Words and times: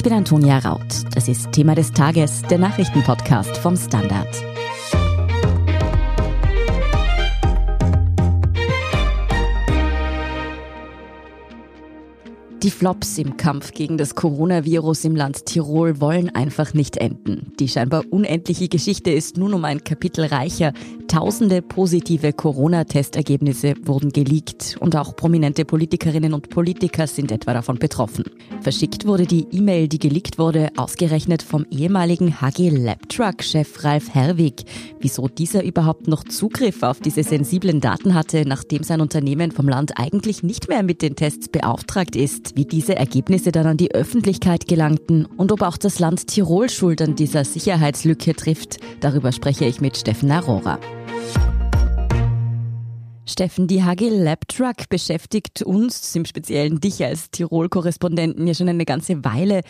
Ich 0.00 0.04
bin 0.04 0.14
Antonia 0.14 0.58
Raut. 0.60 1.04
Das 1.14 1.28
ist 1.28 1.52
Thema 1.52 1.74
des 1.74 1.92
Tages, 1.92 2.40
der 2.48 2.56
Nachrichtenpodcast 2.56 3.58
vom 3.58 3.76
Standard. 3.76 4.28
Die 12.62 12.70
Flops 12.70 13.18
im 13.18 13.36
Kampf 13.36 13.72
gegen 13.72 13.98
das 13.98 14.14
Coronavirus 14.14 15.04
im 15.04 15.16
Land 15.16 15.44
Tirol 15.44 16.00
wollen 16.00 16.34
einfach 16.34 16.72
nicht 16.72 16.96
enden. 16.96 17.52
Die 17.60 17.68
scheinbar 17.68 18.04
unendliche 18.08 18.68
Geschichte 18.68 19.10
ist 19.10 19.36
nun 19.36 19.52
um 19.52 19.66
ein 19.66 19.84
Kapitel 19.84 20.24
reicher. 20.24 20.72
Tausende 21.10 21.60
positive 21.60 22.32
Corona-Testergebnisse 22.32 23.74
wurden 23.82 24.12
geleakt 24.12 24.76
und 24.78 24.94
auch 24.94 25.16
prominente 25.16 25.64
Politikerinnen 25.64 26.32
und 26.32 26.50
Politiker 26.50 27.08
sind 27.08 27.32
etwa 27.32 27.52
davon 27.52 27.80
betroffen. 27.80 28.22
Verschickt 28.60 29.06
wurde 29.06 29.26
die 29.26 29.48
E-Mail, 29.50 29.88
die 29.88 29.98
geleakt 29.98 30.38
wurde, 30.38 30.68
ausgerechnet 30.76 31.42
vom 31.42 31.66
ehemaligen 31.68 32.40
HG 32.40 32.68
Labtruck-Chef 32.68 33.82
Ralf 33.82 34.14
Herwig. 34.14 34.62
Wieso 35.00 35.26
dieser 35.26 35.64
überhaupt 35.64 36.06
noch 36.06 36.22
Zugriff 36.22 36.84
auf 36.84 37.00
diese 37.00 37.24
sensiblen 37.24 37.80
Daten 37.80 38.14
hatte, 38.14 38.44
nachdem 38.46 38.84
sein 38.84 39.00
Unternehmen 39.00 39.50
vom 39.50 39.68
Land 39.68 39.98
eigentlich 39.98 40.44
nicht 40.44 40.68
mehr 40.68 40.84
mit 40.84 41.02
den 41.02 41.16
Tests 41.16 41.48
beauftragt 41.48 42.14
ist, 42.14 42.54
wie 42.54 42.66
diese 42.66 42.94
Ergebnisse 42.94 43.50
dann 43.50 43.66
an 43.66 43.78
die 43.78 43.92
Öffentlichkeit 43.92 44.68
gelangten 44.68 45.26
und 45.26 45.50
ob 45.50 45.62
auch 45.62 45.76
das 45.76 45.98
Land 45.98 46.28
Tirol 46.28 46.70
Schuld 46.70 47.02
an 47.02 47.16
dieser 47.16 47.44
Sicherheitslücke 47.44 48.36
trifft, 48.36 48.76
darüber 49.00 49.32
spreche 49.32 49.64
ich 49.64 49.80
mit 49.80 49.96
Steffen 49.96 50.30
Arora. 50.30 50.78
Steffen, 53.40 53.68
die 53.68 53.82
HG 53.82 54.10
Labtruck 54.10 54.88
beschäftigt 54.90 55.62
uns, 55.62 56.14
im 56.14 56.26
Speziellen 56.26 56.78
dich 56.80 57.02
als 57.02 57.30
Tirol-Korrespondenten, 57.30 58.46
ja 58.46 58.52
schon 58.52 58.68
eine 58.68 58.84
ganze 58.84 59.24
Weile. 59.24 59.62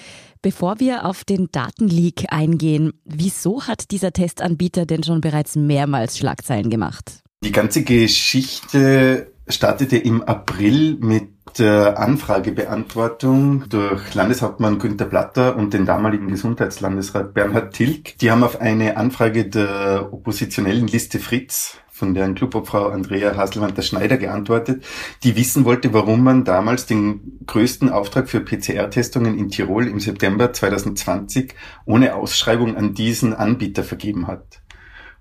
Bevor 0.43 0.81
wir 0.81 1.05
auf 1.05 1.25
den 1.25 1.49
Datenleak 1.53 2.33
eingehen, 2.33 2.93
wieso 3.05 3.63
hat 3.65 3.93
dieser 3.93 4.13
Testanbieter 4.13 4.87
denn 4.87 5.05
schon 5.05 5.21
bereits 5.21 5.55
mehrmals 5.55 6.19
Schlagzeilen 6.19 6.71
gemacht? 6.71 7.21
Die 7.45 7.53
ganze 7.53 7.85
Geschichte 7.85 9.30
startete 9.51 9.97
im 9.97 10.23
April 10.23 10.97
mit 11.01 11.59
der 11.59 11.99
Anfragebeantwortung 11.99 13.69
durch 13.69 14.15
Landeshauptmann 14.15 14.79
Günter 14.79 15.07
Platter 15.07 15.57
und 15.57 15.75
den 15.75 15.87
damaligen 15.87 16.29
Gesundheitslandesrat 16.29 17.35
Bernhard 17.35 17.75
Tilg. 17.75 18.19
Die 18.19 18.31
haben 18.31 18.45
auf 18.45 18.61
eine 18.61 18.97
Anfrage 18.97 19.47
der 19.49 20.09
oppositionellen 20.13 20.87
Liste 20.87 21.19
Fritz 21.19 21.79
von 22.01 22.15
deren 22.15 22.35
Clubobfrau 22.35 22.89
Andrea 22.89 23.37
Haselmann-Schneider 23.37 24.17
geantwortet, 24.17 24.85
die 25.23 25.37
wissen 25.37 25.67
wollte, 25.67 25.93
warum 25.93 26.25
man 26.25 26.45
damals 26.45 26.87
den 26.87 27.41
größten 27.47 27.91
Auftrag 27.91 28.31
für 28.31 28.41
PCR-Testungen 28.41 29.37
in 29.37 29.51
Tirol 29.51 29.87
im 29.87 30.01
September 30.01 30.51
2020 30.51 31.55
ohne 31.85 32.15
Ausschreibung 32.15 32.77
an 32.77 32.95
diesen 32.95 33.35
Anbieter 33.35 33.85
vergeben 33.85 34.29
hat. 34.29 34.63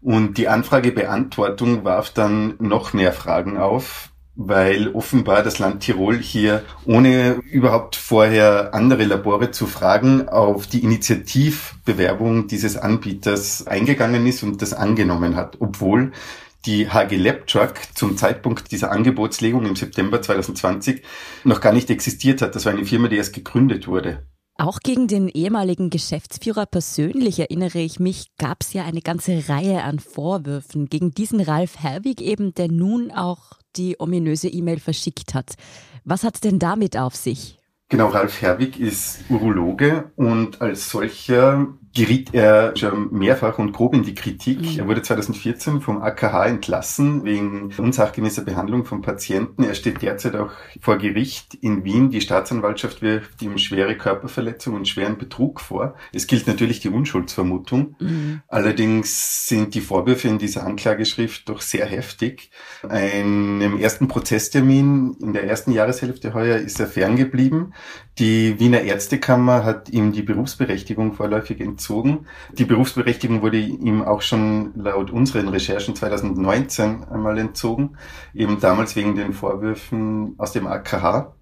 Und 0.02 0.38
die 0.38 0.48
Anfragebeantwortung 0.48 1.84
warf 1.84 2.12
dann 2.12 2.56
noch 2.60 2.94
mehr 2.94 3.12
Fragen 3.12 3.58
auf, 3.58 4.12
weil 4.42 4.88
offenbar 4.94 5.44
das 5.44 5.60
Land 5.60 5.82
Tirol 5.82 6.18
hier, 6.18 6.64
ohne 6.86 7.42
überhaupt 7.52 7.98
vorher 7.98 8.74
andere 8.74 9.04
Labore 9.04 9.52
zu 9.52 9.68
fragen, 9.68 10.30
auf 10.30 10.66
die 10.66 10.82
Initiativbewerbung 10.82 12.48
dieses 12.48 12.78
Anbieters 12.78 13.68
eingegangen 13.68 14.26
ist 14.26 14.42
und 14.44 14.62
das 14.62 14.74
angenommen 14.74 15.36
hat, 15.36 15.58
obwohl 15.60 16.14
die 16.66 16.90
HG 16.90 17.18
Labtruck 17.18 17.74
zum 17.94 18.16
Zeitpunkt 18.16 18.72
dieser 18.72 18.94
Angebotslegung 18.94 19.66
im 19.66 19.76
September 19.76 20.22
2020 20.22 21.02
noch 21.44 21.60
gar 21.60 21.74
nicht 21.74 21.90
existiert 21.90 22.42
hat. 22.42 22.56
Das 22.56 22.66
war 22.66 22.72
eine 22.72 22.86
Firma, 22.86 23.10
die 23.10 23.18
erst 23.18 23.34
gegründet 23.34 23.90
wurde. 23.90 24.26
Auch 24.60 24.80
gegen 24.82 25.08
den 25.08 25.30
ehemaligen 25.30 25.90
Geschäftsführer 25.90 26.66
persönlich 26.66 27.40
erinnere 27.40 27.80
ich 27.80 27.98
mich, 28.02 28.36
gab 28.38 28.58
es 28.60 28.74
ja 28.74 28.84
eine 28.84 29.00
ganze 29.00 29.48
Reihe 29.48 29.84
an 29.84 30.00
Vorwürfen 30.00 30.88
gegen 30.88 31.12
diesen 31.12 31.40
Ralf 31.40 31.78
Herwig 31.78 32.20
eben, 32.20 32.54
der 32.54 32.70
nun 32.70 33.10
auch 33.10 33.54
die 33.78 33.96
ominöse 34.02 34.50
E-Mail 34.50 34.82
verschickt 34.82 35.34
hat. 35.34 35.54
Was 36.04 36.26
hat 36.26 36.44
denn 36.44 36.60
damit 36.60 36.98
auf 36.98 37.16
sich? 37.16 37.59
Genau, 37.90 38.08
Ralf 38.08 38.42
Herwig 38.42 38.80
ist 38.80 39.26
Urologe 39.30 40.12
und 40.16 40.62
als 40.62 40.92
solcher 40.92 41.68
geriet 41.94 42.34
er 42.34 42.76
schon 42.76 43.12
mehrfach 43.12 43.58
und 43.58 43.72
grob 43.72 43.96
in 43.96 44.04
die 44.04 44.14
Kritik. 44.14 44.62
Mhm. 44.62 44.80
Er 44.80 44.88
wurde 44.88 45.02
2014 45.02 45.82
vom 45.82 46.02
AKH 46.02 46.46
entlassen 46.46 47.24
wegen 47.24 47.72
unsachgemäßer 47.78 48.44
Behandlung 48.44 48.86
von 48.86 49.02
Patienten. 49.02 49.64
Er 49.64 49.74
steht 49.74 50.02
derzeit 50.02 50.36
auch 50.36 50.52
vor 50.80 50.98
Gericht 50.98 51.56
in 51.56 51.84
Wien. 51.84 52.12
Die 52.12 52.22
Staatsanwaltschaft 52.22 53.02
wirft 53.02 53.42
ihm 53.42 53.58
schwere 53.58 53.98
Körperverletzung 53.98 54.76
und 54.76 54.88
schweren 54.88 55.18
Betrug 55.18 55.60
vor. 55.60 55.96
Es 56.14 56.28
gilt 56.28 56.48
natürlich 56.48 56.80
die 56.80 56.90
Unschuldsvermutung. 56.90 57.96
Mhm. 58.00 58.42
Allerdings 58.48 59.48
sind 59.48 59.74
die 59.74 59.82
Vorwürfe 59.82 60.28
in 60.28 60.38
dieser 60.38 60.66
Anklageschrift 60.66 61.50
doch 61.50 61.62
sehr 61.62 61.88
heftig. 61.88 62.52
Einem 62.88 63.80
ersten 63.80 64.08
Prozesstermin 64.08 65.18
in 65.22 65.34
der 65.34 65.46
ersten 65.46 65.72
Jahreshälfte 65.72 66.36
heuer 66.36 66.58
ist 66.58 66.80
er 66.80 66.88
ferngeblieben. 66.88 67.74
Die 68.18 68.60
Wiener 68.60 68.82
Ärztekammer 68.82 69.64
hat 69.64 69.90
ihm 69.90 70.12
die 70.12 70.22
Berufsberechtigung 70.22 71.14
vorläufig 71.14 71.62
entzogen. 71.62 72.26
Die 72.52 72.66
Berufsberechtigung 72.66 73.42
wurde 73.42 73.60
ihm 73.60 74.02
auch 74.04 74.22
schon 74.22 74.74
laut 74.76 75.12
unseren 75.12 75.48
Recherchen 75.48 75.96
2019 75.96 77.06
einmal 77.06 77.38
entzogen, 77.38 77.98
eben 78.34 78.60
damals 78.60 78.96
wegen 78.96 79.16
den 79.16 79.34
Vorwürfen 79.34 80.36
aus 80.38 80.52
dem 80.52 80.68
AKH. 80.68 81.34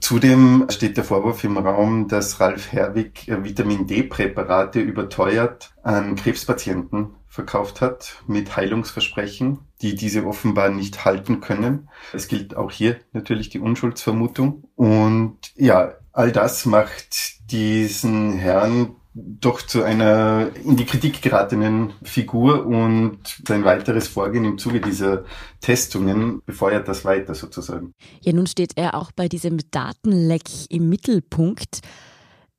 Zudem 0.00 0.66
steht 0.68 0.96
der 0.96 1.04
Vorwurf 1.04 1.44
im 1.44 1.56
Raum, 1.56 2.08
dass 2.08 2.40
Ralf 2.40 2.72
Herwig 2.72 3.26
Vitamin 3.26 3.86
D-Präparate 3.86 4.80
überteuert 4.80 5.74
an 5.82 6.16
Krebspatienten 6.16 7.14
verkauft 7.30 7.80
hat 7.80 8.16
mit 8.26 8.56
Heilungsversprechen, 8.56 9.60
die 9.80 9.94
diese 9.94 10.26
offenbar 10.26 10.68
nicht 10.68 11.04
halten 11.04 11.40
können. 11.40 11.88
Es 12.12 12.26
gilt 12.26 12.56
auch 12.56 12.72
hier 12.72 12.96
natürlich 13.12 13.48
die 13.48 13.60
Unschuldsvermutung. 13.60 14.64
Und 14.74 15.38
ja, 15.54 15.94
all 16.12 16.32
das 16.32 16.66
macht 16.66 17.50
diesen 17.50 18.32
Herrn 18.32 18.96
doch 19.14 19.62
zu 19.62 19.82
einer 19.82 20.50
in 20.64 20.76
die 20.76 20.84
Kritik 20.84 21.22
geratenen 21.22 21.92
Figur 22.02 22.66
und 22.66 23.18
sein 23.46 23.64
weiteres 23.64 24.08
Vorgehen 24.08 24.44
im 24.44 24.58
Zuge 24.58 24.80
dieser 24.80 25.24
Testungen 25.60 26.42
befeuert 26.46 26.88
das 26.88 27.04
weiter 27.04 27.34
sozusagen. 27.34 27.92
Ja, 28.22 28.32
nun 28.32 28.46
steht 28.46 28.72
er 28.76 28.94
auch 28.94 29.12
bei 29.12 29.28
diesem 29.28 29.58
Datenleck 29.70 30.48
im 30.68 30.88
Mittelpunkt. 30.88 31.80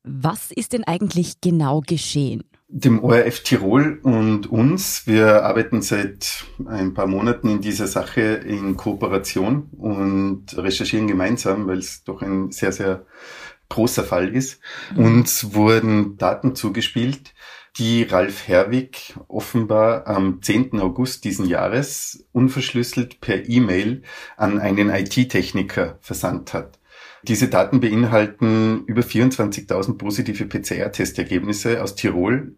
Was 0.02 0.50
ist 0.50 0.72
denn 0.72 0.84
eigentlich 0.84 1.40
genau 1.40 1.80
geschehen? 1.80 2.42
Dem 2.74 3.04
ORF 3.04 3.40
Tirol 3.40 3.98
und 4.02 4.50
uns, 4.50 5.06
wir 5.06 5.44
arbeiten 5.44 5.82
seit 5.82 6.46
ein 6.66 6.94
paar 6.94 7.06
Monaten 7.06 7.50
in 7.50 7.60
dieser 7.60 7.86
Sache 7.86 8.22
in 8.22 8.78
Kooperation 8.78 9.68
und 9.76 10.56
recherchieren 10.56 11.06
gemeinsam, 11.06 11.66
weil 11.66 11.78
es 11.78 12.02
doch 12.02 12.22
ein 12.22 12.50
sehr, 12.50 12.72
sehr 12.72 13.04
großer 13.68 14.04
Fall 14.04 14.34
ist. 14.34 14.58
Uns 14.96 15.52
wurden 15.52 16.16
Daten 16.16 16.54
zugespielt, 16.54 17.34
die 17.76 18.04
Ralf 18.04 18.48
Herwig 18.48 19.16
offenbar 19.28 20.06
am 20.06 20.40
10. 20.40 20.80
August 20.80 21.24
diesen 21.24 21.46
Jahres 21.46 22.26
unverschlüsselt 22.32 23.20
per 23.20 23.48
E-Mail 23.48 24.02
an 24.38 24.58
einen 24.58 24.88
IT-Techniker 24.88 25.98
versandt 26.00 26.54
hat. 26.54 26.78
Diese 27.22 27.48
Daten 27.48 27.80
beinhalten 27.80 28.84
über 28.86 29.02
24.000 29.02 29.96
positive 29.96 30.46
PCR-Testergebnisse 30.46 31.82
aus 31.82 31.94
Tirol. 31.94 32.56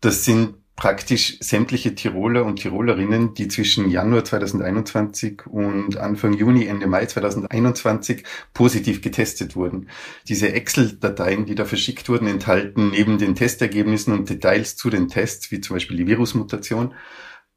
Das 0.00 0.24
sind 0.24 0.56
praktisch 0.76 1.38
sämtliche 1.40 1.94
Tiroler 1.94 2.44
und 2.44 2.56
Tirolerinnen, 2.56 3.34
die 3.34 3.48
zwischen 3.48 3.90
Januar 3.90 4.24
2021 4.24 5.46
und 5.46 5.96
Anfang 5.96 6.32
Juni, 6.34 6.66
Ende 6.66 6.88
Mai 6.88 7.06
2021 7.06 8.24
positiv 8.52 9.00
getestet 9.00 9.54
wurden. 9.54 9.88
Diese 10.28 10.52
Excel-Dateien, 10.52 11.46
die 11.46 11.54
da 11.54 11.64
verschickt 11.64 12.08
wurden, 12.08 12.26
enthalten 12.26 12.90
neben 12.90 13.18
den 13.18 13.36
Testergebnissen 13.36 14.12
und 14.12 14.28
Details 14.28 14.76
zu 14.76 14.90
den 14.90 15.08
Tests, 15.08 15.52
wie 15.52 15.60
zum 15.60 15.76
Beispiel 15.76 15.96
die 15.96 16.08
Virusmutation, 16.08 16.94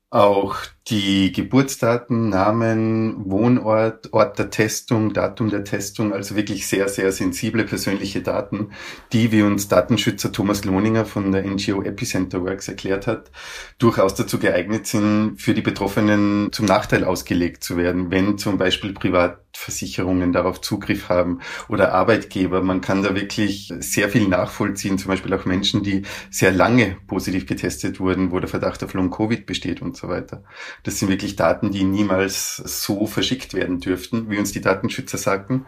auch 0.09 0.57
die 0.89 1.33
Geburtsdaten, 1.33 2.29
Namen, 2.29 3.29
Wohnort, 3.29 4.13
Ort 4.13 4.39
der 4.39 4.49
Testung, 4.49 5.13
Datum 5.13 5.49
der 5.49 5.65
Testung, 5.65 6.13
also 6.13 6.35
wirklich 6.35 6.65
sehr, 6.65 6.87
sehr 6.87 7.11
sensible 7.11 7.65
persönliche 7.65 8.21
Daten, 8.21 8.71
die, 9.11 9.33
wie 9.33 9.41
uns 9.41 9.67
Datenschützer 9.67 10.31
Thomas 10.31 10.63
Lohninger 10.63 11.03
von 11.03 11.33
der 11.33 11.43
NGO 11.43 11.81
Epicenter 11.81 12.41
Works 12.41 12.69
erklärt 12.69 13.05
hat, 13.05 13.31
durchaus 13.79 14.15
dazu 14.15 14.39
geeignet 14.39 14.87
sind, 14.87 15.35
für 15.37 15.53
die 15.53 15.61
Betroffenen 15.61 16.53
zum 16.53 16.65
Nachteil 16.65 17.03
ausgelegt 17.03 17.65
zu 17.65 17.75
werden, 17.75 18.09
wenn 18.09 18.37
zum 18.37 18.57
Beispiel 18.57 18.93
Privatversicherungen 18.93 20.31
darauf 20.31 20.61
Zugriff 20.61 21.09
haben 21.09 21.41
oder 21.67 21.93
Arbeitgeber. 21.93 22.61
Man 22.61 22.79
kann 22.79 23.03
da 23.03 23.13
wirklich 23.13 23.73
sehr 23.79 24.07
viel 24.07 24.29
nachvollziehen, 24.29 24.97
zum 24.97 25.09
Beispiel 25.09 25.33
auch 25.33 25.43
Menschen, 25.43 25.83
die 25.83 26.03
sehr 26.29 26.53
lange 26.53 26.95
positiv 27.07 27.45
getestet 27.45 27.99
wurden, 27.99 28.31
wo 28.31 28.39
der 28.39 28.47
Verdacht 28.47 28.81
auf 28.85 28.93
Long-Covid 28.93 29.45
besteht 29.45 29.81
und 29.81 29.97
so 29.97 30.07
weiter. 30.07 30.43
Das 30.83 30.99
sind 30.99 31.09
wirklich 31.09 31.35
Daten, 31.35 31.71
die 31.71 31.83
niemals 31.83 32.57
so 32.57 33.07
verschickt 33.07 33.53
werden 33.53 33.79
dürften, 33.79 34.29
wie 34.29 34.37
uns 34.37 34.51
die 34.51 34.61
Datenschützer 34.61 35.17
sagten. 35.17 35.65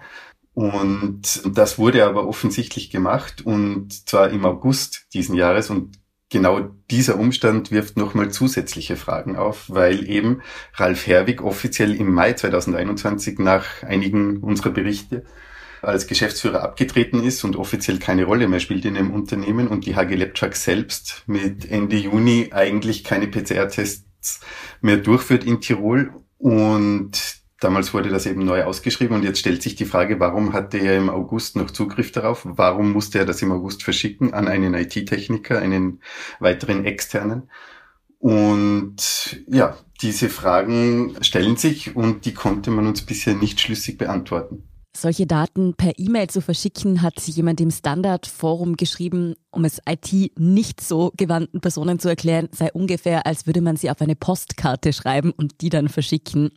Und 0.53 1.41
das 1.45 1.77
wurde 1.77 2.05
aber 2.05 2.27
offensichtlich 2.27 2.89
gemacht 2.89 3.45
und 3.45 4.07
zwar 4.09 4.29
im 4.29 4.45
August 4.45 5.05
diesen 5.13 5.35
Jahres 5.35 5.69
und 5.69 5.99
genau 6.29 6.69
dieser 6.91 7.17
Umstand 7.17 7.71
wirft 7.71 7.97
nochmal 7.97 8.29
zusätzliche 8.29 8.95
Fragen 8.95 9.35
auf, 9.35 9.65
weil 9.69 10.09
eben 10.09 10.41
Ralf 10.73 11.07
Herwig 11.07 11.41
offiziell 11.41 11.95
im 11.95 12.13
Mai 12.13 12.33
2021 12.33 13.39
nach 13.39 13.83
einigen 13.83 14.37
unserer 14.37 14.71
Berichte 14.71 15.23
als 15.81 16.07
Geschäftsführer 16.07 16.61
abgetreten 16.61 17.23
ist 17.23 17.43
und 17.43 17.55
offiziell 17.55 17.99
keine 17.99 18.25
Rolle 18.25 18.47
mehr 18.47 18.59
spielt 18.59 18.85
in 18.85 18.95
dem 18.95 19.11
Unternehmen 19.11 19.67
und 19.67 19.85
die 19.85 19.95
HG 19.95 20.15
Lepchak 20.15 20.55
selbst 20.55 21.23
mit 21.25 21.69
Ende 21.69 21.95
Juni 21.95 22.49
eigentlich 22.51 23.03
keine 23.03 23.27
PCR-Tests 23.27 24.08
mehr 24.81 24.97
durchführt 24.97 25.43
in 25.43 25.61
Tirol 25.61 26.13
und 26.37 27.39
Damals 27.59 27.93
wurde 27.93 28.09
das 28.09 28.25
eben 28.25 28.45
neu 28.45 28.63
ausgeschrieben 28.63 29.17
und 29.17 29.23
jetzt 29.23 29.39
stellt 29.39 29.61
sich 29.61 29.75
die 29.75 29.85
Frage, 29.85 30.19
warum 30.21 30.53
hatte 30.53 30.77
er 30.77 30.97
im 30.97 31.09
August 31.09 31.57
noch 31.57 31.71
Zugriff 31.71 32.11
darauf? 32.13 32.43
Warum 32.45 32.93
musste 32.93 33.19
er 33.19 33.25
das 33.25 33.41
im 33.41 33.51
August 33.51 33.83
verschicken 33.83 34.33
an 34.33 34.47
einen 34.47 34.73
IT-Techniker, 34.73 35.59
einen 35.59 36.01
weiteren 36.39 36.85
externen? 36.85 37.49
Und 38.17 39.43
ja, 39.47 39.77
diese 40.01 40.29
Fragen 40.29 41.17
stellen 41.21 41.57
sich 41.57 41.97
und 41.97 42.25
die 42.25 42.33
konnte 42.33 42.71
man 42.71 42.87
uns 42.87 43.01
bisher 43.01 43.35
nicht 43.35 43.59
schlüssig 43.59 43.97
beantworten. 43.97 44.63
Solche 45.01 45.25
Daten 45.25 45.75
per 45.75 45.97
E-Mail 45.97 46.27
zu 46.27 46.41
verschicken, 46.41 47.01
hat 47.01 47.21
jemand 47.21 47.61
im 47.61 47.71
Standard-Forum 47.71 48.75
geschrieben, 48.75 49.35
um 49.49 49.63
es 49.63 49.79
IT 49.87 50.37
nicht 50.37 50.81
so 50.81 51.13
gewandten 51.15 51.61
Personen 51.61 51.99
zu 51.99 52.09
erklären, 52.09 52.49
sei 52.51 52.69
ungefähr, 52.73 53.25
als 53.25 53.45
würde 53.45 53.61
man 53.61 53.77
sie 53.77 53.89
auf 53.89 54.01
eine 54.01 54.17
Postkarte 54.17 54.91
schreiben 54.91 55.31
und 55.31 55.61
die 55.61 55.69
dann 55.69 55.87
verschicken. 55.87 56.51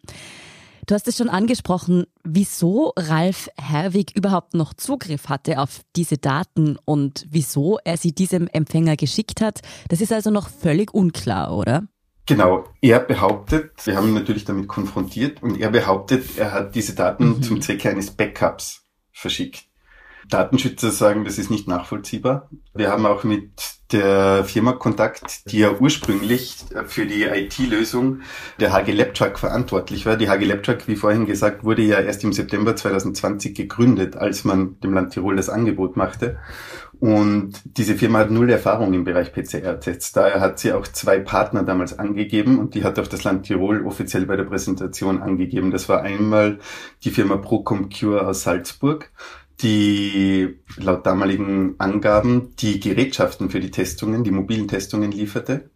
Du 0.89 0.97
hast 0.97 1.07
es 1.07 1.17
schon 1.17 1.29
angesprochen, 1.29 2.07
wieso 2.25 2.93
Ralf 2.97 3.49
Herwig 3.57 4.17
überhaupt 4.17 4.55
noch 4.55 4.75
Zugriff 4.75 5.29
hatte 5.29 5.61
auf 5.61 5.83
diese 5.95 6.19
Daten 6.19 6.77
und 6.85 7.25
wieso 7.31 7.79
er 7.85 7.97
sie 7.97 8.13
diesem 8.13 8.49
Empfänger 8.49 8.97
geschickt 8.97 9.41
hat. 9.41 9.61
Das 9.89 10.01
ist 10.01 10.13
also 10.13 10.31
noch 10.31 10.49
völlig 10.49 10.93
unklar, 10.93 11.57
oder? 11.57 11.85
Genau, 12.27 12.65
er 12.81 13.01
behauptet, 13.01 13.73
wir 13.85 13.97
haben 13.97 14.09
ihn 14.09 14.15
natürlich 14.15 14.45
damit 14.45 14.69
konfrontiert 14.69 15.43
und 15.43 15.61
er 15.61 15.71
behauptet, 15.71 16.39
er 16.39 16.53
hat 16.53 16.75
diese 16.75 16.95
Daten 16.95 17.29
mhm. 17.29 17.43
zum 17.43 17.61
Zwecke 17.61 17.91
eines 17.91 18.13
Backups 18.13 18.85
verschickt. 19.13 19.65
Datenschützer 20.29 20.91
sagen, 20.91 21.25
das 21.25 21.39
ist 21.39 21.51
nicht 21.51 21.69
nachvollziehbar. 21.69 22.49
Wir 22.75 22.91
haben 22.91 23.07
auch 23.07 23.25
mit 23.25 23.51
der 23.91 24.45
Firma 24.45 24.73
Kontakt, 24.73 25.51
die 25.51 25.59
ja 25.59 25.73
ursprünglich 25.79 26.57
für 26.87 27.07
die 27.07 27.25
IT-Lösung 27.25 28.21
der 28.59 28.73
HG 28.73 28.93
Labtrack 28.93 29.39
verantwortlich 29.39 30.07
war. 30.07 30.17
Die 30.17 30.31
HG 30.31 30.45
Labtrack, 30.45 30.89
wie 30.89 30.97
vorhin 30.97 31.27
gesagt, 31.27 31.65
wurde 31.65 31.83
ja 31.83 32.01
erst 32.01 32.25
im 32.25 32.33
September 32.33 32.75
2020 32.75 33.55
gegründet, 33.55 34.17
als 34.17 34.45
man 34.45 34.81
dem 34.81 34.95
Land 34.95 35.13
Tirol 35.13 35.37
das 35.37 35.51
Angebot 35.51 35.97
machte. 35.97 36.39
Und 37.03 37.55
diese 37.65 37.97
Firma 37.97 38.21
hat 38.21 38.31
null 38.31 38.49
Erfahrung 38.49 38.95
im 38.95 39.03
Bereich 39.03 39.33
PCR-Tests. 39.33 40.13
Daher 40.13 40.39
hat 40.39 40.61
sie 40.61 40.73
auch 40.73 40.87
zwei 40.87 41.19
Partner 41.19 41.65
damals 41.65 41.99
angegeben 41.99 42.61
und 42.61 42.77
die 42.77 42.85
hat 42.85 42.97
auch 43.01 43.09
das 43.09 43.25
Land 43.25 43.45
Tirol 43.45 43.85
offiziell 43.85 44.25
bei 44.25 44.37
der 44.37 44.45
Präsentation 44.45 45.21
angegeben. 45.21 45.73
Das 45.73 45.89
war 45.89 46.03
einmal 46.03 46.61
die 47.03 47.11
Firma 47.11 47.39
Procomcure 47.39 48.25
aus 48.25 48.45
Salzburg 48.45 49.11
die 49.63 50.59
laut 50.77 51.05
damaligen 51.05 51.75
Angaben 51.79 52.55
die 52.57 52.81
Gerätschaften 52.81 53.51
für 53.51 53.61
die 53.61 53.71
Testungen, 53.71 54.25
die 54.25 54.31
mobilen 54.31 54.69
Testungen 54.69 55.11
lieferte. 55.13 55.71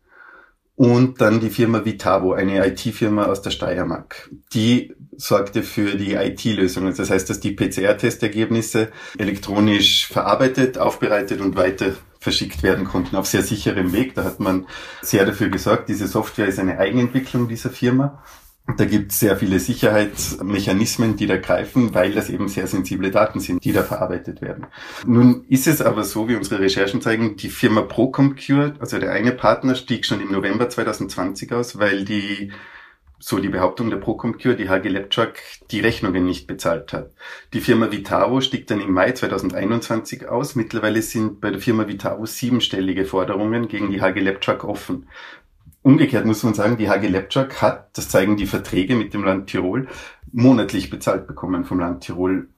Und 0.77 1.21
dann 1.21 1.41
die 1.41 1.51
Firma 1.51 1.85
Vitavo, 1.85 2.35
eine 2.35 2.67
IT-Firma 2.67 3.25
aus 3.27 3.43
der 3.43 3.51
Steiermark. 3.51 4.31
Die 4.53 4.95
sorgte 5.19 5.63
für 5.63 5.97
die 5.97 6.15
IT-Lösungen. 6.15 6.95
Das 6.97 7.11
heißt, 7.11 7.29
dass 7.29 7.41
die 7.41 7.53
PCR-Testergebnisse 7.53 8.89
elektronisch 9.19 10.07
verarbeitet, 10.07 10.79
aufbereitet 10.79 11.41
und 11.41 11.57
weiter 11.57 11.95
verschickt 12.19 12.63
werden 12.63 12.85
konnten 12.85 13.17
auf 13.17 13.27
sehr 13.27 13.43
sicherem 13.43 13.93
Weg. 13.93 14.15
Da 14.15 14.25
hat 14.25 14.41
man 14.41 14.67
sehr 15.03 15.25
dafür 15.25 15.49
gesorgt. 15.49 15.89
Diese 15.89 16.09
Software 16.09 16.49
ist 16.49 16.59
eine 16.59 16.79
Eigenentwicklung 16.79 17.49
dieser 17.49 17.71
Firma 17.71 18.23
da 18.77 18.85
gibt 18.85 19.13
es 19.13 19.21
sehr 19.21 19.37
viele 19.37 19.61
Sicherheitsmechanismen, 19.61 21.17
die 21.17 21.27
da 21.27 21.37
greifen, 21.37 21.95
weil 21.95 22.13
das 22.13 22.29
eben 22.29 22.49
sehr 22.49 22.67
sensible 22.67 23.11
Daten 23.11 23.39
sind, 23.39 23.65
die 23.65 23.73
da 23.73 23.85
verarbeitet 23.85 24.43
werden. 24.43 24.67
Nun 25.07 25.45
ist 25.49 25.69
es 25.69 25.81
aber 25.81 26.03
so, 26.03 26.29
wie 26.29 26.35
unsere 26.35 26.61
Recherchen 26.61 27.01
zeigen, 27.01 27.37
die 27.37 27.49
Firma 27.49 27.83
Procomcure, 27.83 28.75
also 28.81 28.99
der 28.99 29.13
eine 29.13 29.33
Partner, 29.33 29.77
stieg 29.77 30.05
schon 30.05 30.21
im 30.21 30.33
November 30.33 30.69
2020 30.69 31.53
aus, 31.53 31.79
weil 31.79 32.05
die 32.05 32.51
so 33.19 33.39
die 33.39 33.49
Behauptung 33.49 33.91
der 33.91 33.97
Procomcure, 33.97 34.57
die 34.57 34.69
HG 34.69 34.89
Lepchak 34.89 35.41
die 35.71 35.81
Rechnungen 35.81 36.25
nicht 36.25 36.47
bezahlt 36.47 36.93
hat. 36.93 37.13
Die 37.53 37.61
Firma 37.61 37.91
Vitaro 37.91 38.41
stieg 38.41 38.67
dann 38.67 38.81
im 38.81 38.93
Mai 38.93 39.13
2021 39.13 40.29
aus. 40.29 40.55
Mittlerweile 40.55 41.03
sind 41.03 41.41
bei 41.41 41.51
der 41.51 41.61
Firma 41.61 41.89
Vitaro 41.89 42.27
siebenstellige 42.27 43.05
Forderungen 43.05 43.69
gegen 43.69 43.91
die 43.91 44.01
HG 44.01 44.21
Lepchak 44.21 44.65
offen. 44.65 45.09
Umgekehrt 45.83 46.27
muss 46.27 46.43
man 46.43 46.55
sagen, 46.55 46.77
die 46.77 46.91
HG 46.91 47.07
Lepchak 47.07 47.63
hat, 47.63 47.97
das 47.97 48.09
zeigen 48.09 48.37
die 48.37 48.47
Verträge 48.47 48.97
mit 48.97 49.15
dem 49.15 49.25
Land 49.25 49.49
Tirol, 49.49 49.87
monatlich 50.33 50.91
bezahlt 50.91 51.27
bekommen 51.27 51.65
vom 51.65 51.79
Land 51.79 52.03
Tirol. 52.03 52.49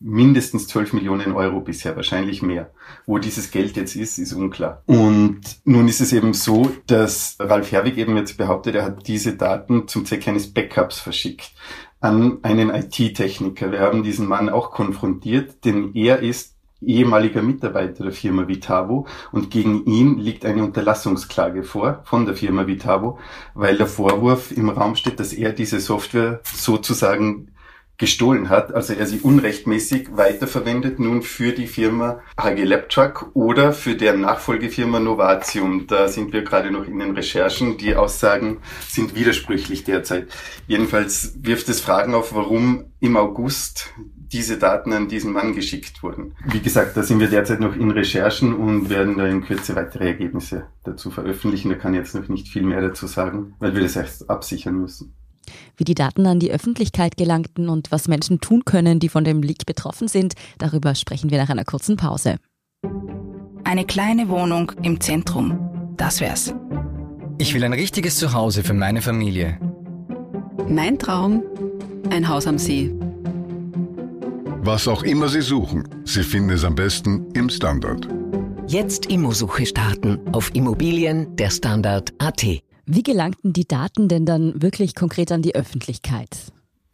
Mindestens 0.00 0.68
12 0.68 0.92
Millionen 0.92 1.32
Euro 1.32 1.60
bisher, 1.60 1.96
wahrscheinlich 1.96 2.40
mehr. 2.40 2.70
Wo 3.04 3.18
dieses 3.18 3.50
Geld 3.50 3.76
jetzt 3.76 3.96
ist, 3.96 4.18
ist 4.18 4.32
unklar. 4.32 4.82
Und 4.86 5.40
nun 5.64 5.88
ist 5.88 6.00
es 6.00 6.12
eben 6.12 6.34
so, 6.34 6.70
dass 6.86 7.36
Ralf 7.40 7.72
Herwig 7.72 7.98
eben 7.98 8.16
jetzt 8.16 8.36
behauptet, 8.36 8.76
er 8.76 8.84
hat 8.84 9.08
diese 9.08 9.36
Daten 9.36 9.88
zum 9.88 10.06
Zweck 10.06 10.28
eines 10.28 10.52
Backups 10.54 11.00
verschickt 11.00 11.52
an 12.00 12.38
einen 12.42 12.70
IT-Techniker. 12.70 13.72
Wir 13.72 13.80
haben 13.80 14.02
diesen 14.02 14.28
Mann 14.28 14.48
auch 14.48 14.70
konfrontiert, 14.70 15.64
denn 15.64 15.94
er 15.94 16.20
ist 16.20 16.54
ehemaliger 16.80 17.42
Mitarbeiter 17.42 18.04
der 18.04 18.12
Firma 18.12 18.46
Vitavo 18.46 19.06
und 19.32 19.50
gegen 19.50 19.84
ihn 19.86 20.18
liegt 20.18 20.44
eine 20.44 20.62
Unterlassungsklage 20.62 21.64
vor 21.64 22.02
von 22.04 22.24
der 22.24 22.36
Firma 22.36 22.66
Vitavo, 22.66 23.18
weil 23.54 23.76
der 23.76 23.88
Vorwurf 23.88 24.52
im 24.52 24.68
Raum 24.68 24.94
steht, 24.94 25.18
dass 25.18 25.32
er 25.32 25.52
diese 25.52 25.80
Software 25.80 26.40
sozusagen 26.44 27.48
gestohlen 27.98 28.48
hat, 28.48 28.72
also 28.72 28.94
er 28.94 29.06
sie 29.06 29.18
unrechtmäßig 29.18 30.16
weiterverwendet 30.16 31.00
nun 31.00 31.22
für 31.22 31.52
die 31.52 31.66
Firma 31.66 32.20
HG 32.40 32.62
Labtruck 32.62 33.30
oder 33.34 33.72
für 33.72 33.96
deren 33.96 34.20
Nachfolgefirma 34.20 35.00
Novatium. 35.00 35.88
Da 35.88 36.06
sind 36.06 36.32
wir 36.32 36.42
gerade 36.42 36.70
noch 36.70 36.86
in 36.86 37.00
den 37.00 37.10
Recherchen. 37.16 37.76
Die 37.76 37.96
Aussagen 37.96 38.58
sind 38.88 39.16
widersprüchlich 39.16 39.82
derzeit. 39.82 40.28
Jedenfalls 40.68 41.34
wirft 41.42 41.68
es 41.68 41.80
Fragen 41.80 42.14
auf, 42.14 42.32
warum 42.32 42.84
im 43.00 43.16
August 43.16 43.92
diese 44.32 44.58
Daten 44.58 44.92
an 44.92 45.08
diesen 45.08 45.32
Mann 45.32 45.54
geschickt 45.54 46.02
wurden. 46.02 46.34
Wie 46.44 46.60
gesagt, 46.60 46.96
da 46.96 47.02
sind 47.02 47.18
wir 47.18 47.28
derzeit 47.28 47.60
noch 47.60 47.74
in 47.74 47.90
Recherchen 47.90 48.54
und 48.54 48.90
werden 48.90 49.16
da 49.16 49.26
in 49.26 49.42
Kürze 49.42 49.74
weitere 49.74 50.06
Ergebnisse 50.06 50.66
dazu 50.84 51.10
veröffentlichen. 51.10 51.70
Da 51.70 51.76
kann 51.76 51.94
ich 51.94 52.00
jetzt 52.00 52.14
noch 52.14 52.28
nicht 52.28 52.48
viel 52.48 52.62
mehr 52.62 52.80
dazu 52.80 53.06
sagen, 53.06 53.54
weil 53.58 53.74
wir 53.74 53.82
das 53.82 53.96
erst 53.96 54.28
absichern 54.30 54.80
müssen. 54.80 55.14
Wie 55.76 55.84
die 55.84 55.94
Daten 55.94 56.26
an 56.26 56.40
die 56.40 56.50
Öffentlichkeit 56.50 57.16
gelangten 57.16 57.68
und 57.68 57.90
was 57.90 58.08
Menschen 58.08 58.40
tun 58.40 58.64
können, 58.64 59.00
die 59.00 59.08
von 59.08 59.24
dem 59.24 59.42
Leak 59.42 59.66
betroffen 59.66 60.08
sind, 60.08 60.34
darüber 60.58 60.94
sprechen 60.94 61.30
wir 61.30 61.38
nach 61.38 61.50
einer 61.50 61.64
kurzen 61.64 61.96
Pause. 61.96 62.36
Eine 63.64 63.84
kleine 63.84 64.28
Wohnung 64.28 64.72
im 64.82 65.00
Zentrum. 65.00 65.94
Das 65.96 66.20
wär's. 66.20 66.54
Ich 67.38 67.54
will 67.54 67.64
ein 67.64 67.72
richtiges 67.72 68.16
Zuhause 68.16 68.62
für 68.62 68.74
meine 68.74 69.02
Familie. 69.02 69.58
Mein 70.68 70.98
Traum, 70.98 71.42
ein 72.10 72.28
Haus 72.28 72.46
am 72.46 72.58
See 72.58 72.92
was 74.68 74.86
auch 74.86 75.02
immer 75.02 75.28
Sie 75.28 75.40
suchen, 75.40 75.88
Sie 76.04 76.22
finden 76.22 76.50
es 76.50 76.62
am 76.62 76.74
besten 76.74 77.26
im 77.32 77.48
Standard. 77.48 78.06
Jetzt 78.66 79.06
Immosuche 79.06 79.64
starten 79.64 80.20
auf 80.32 80.54
Immobilien 80.54 81.34
der 81.36 81.48
Standard.at. 81.48 82.44
Wie 82.90 83.02
gelangten 83.02 83.52
die 83.52 83.68
Daten 83.68 84.08
denn 84.08 84.24
dann 84.24 84.62
wirklich 84.62 84.94
konkret 84.94 85.30
an 85.30 85.42
die 85.42 85.54
Öffentlichkeit? 85.54 86.30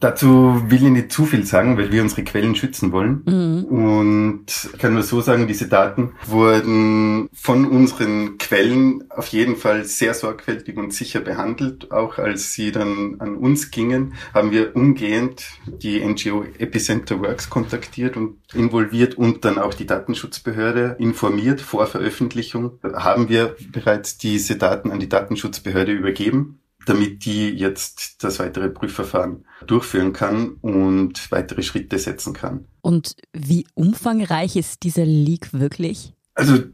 Dazu 0.00 0.62
will 0.68 0.84
ich 0.84 0.90
nicht 0.90 1.12
zu 1.12 1.24
viel 1.24 1.46
sagen, 1.46 1.78
weil 1.78 1.90
wir 1.90 2.02
unsere 2.02 2.24
Quellen 2.24 2.54
schützen 2.54 2.92
wollen. 2.92 3.22
Mhm. 3.24 3.64
Und 3.64 4.46
ich 4.72 4.78
kann 4.78 4.92
nur 4.92 5.02
so 5.02 5.20
sagen, 5.20 5.46
diese 5.46 5.68
Daten 5.68 6.12
wurden 6.26 7.28
von 7.32 7.64
unseren 7.64 8.36
Quellen 8.38 9.04
auf 9.10 9.28
jeden 9.28 9.56
Fall 9.56 9.84
sehr 9.84 10.12
sorgfältig 10.12 10.76
und 10.76 10.92
sicher 10.92 11.20
behandelt. 11.20 11.90
Auch 11.92 12.18
als 12.18 12.52
sie 12.52 12.72
dann 12.72 13.16
an 13.20 13.36
uns 13.36 13.70
gingen, 13.70 14.14
haben 14.34 14.50
wir 14.50 14.76
umgehend 14.76 15.46
die 15.66 16.04
NGO 16.04 16.44
Epicenter 16.58 17.20
Works 17.20 17.48
kontaktiert 17.48 18.16
und 18.16 18.38
involviert 18.52 19.16
und 19.16 19.44
dann 19.44 19.58
auch 19.58 19.74
die 19.74 19.86
Datenschutzbehörde 19.86 20.96
informiert. 20.98 21.60
Vor 21.60 21.86
Veröffentlichung 21.86 22.78
haben 22.82 23.28
wir 23.28 23.56
bereits 23.72 24.18
diese 24.18 24.56
Daten 24.56 24.90
an 24.90 25.00
die 25.00 25.08
Datenschutzbehörde 25.08 25.92
übergeben 25.92 26.58
damit 26.86 27.24
die 27.24 27.50
jetzt 27.50 28.22
das 28.22 28.38
weitere 28.38 28.68
Prüfverfahren 28.68 29.44
durchführen 29.66 30.12
kann 30.12 30.54
und 30.60 31.30
weitere 31.30 31.62
Schritte 31.62 31.98
setzen 31.98 32.32
kann. 32.32 32.66
Und 32.80 33.16
wie 33.32 33.66
umfangreich 33.74 34.56
ist 34.56 34.82
dieser 34.82 35.04
Leak 35.04 35.52
wirklich? 35.52 36.14
Also 36.34 36.64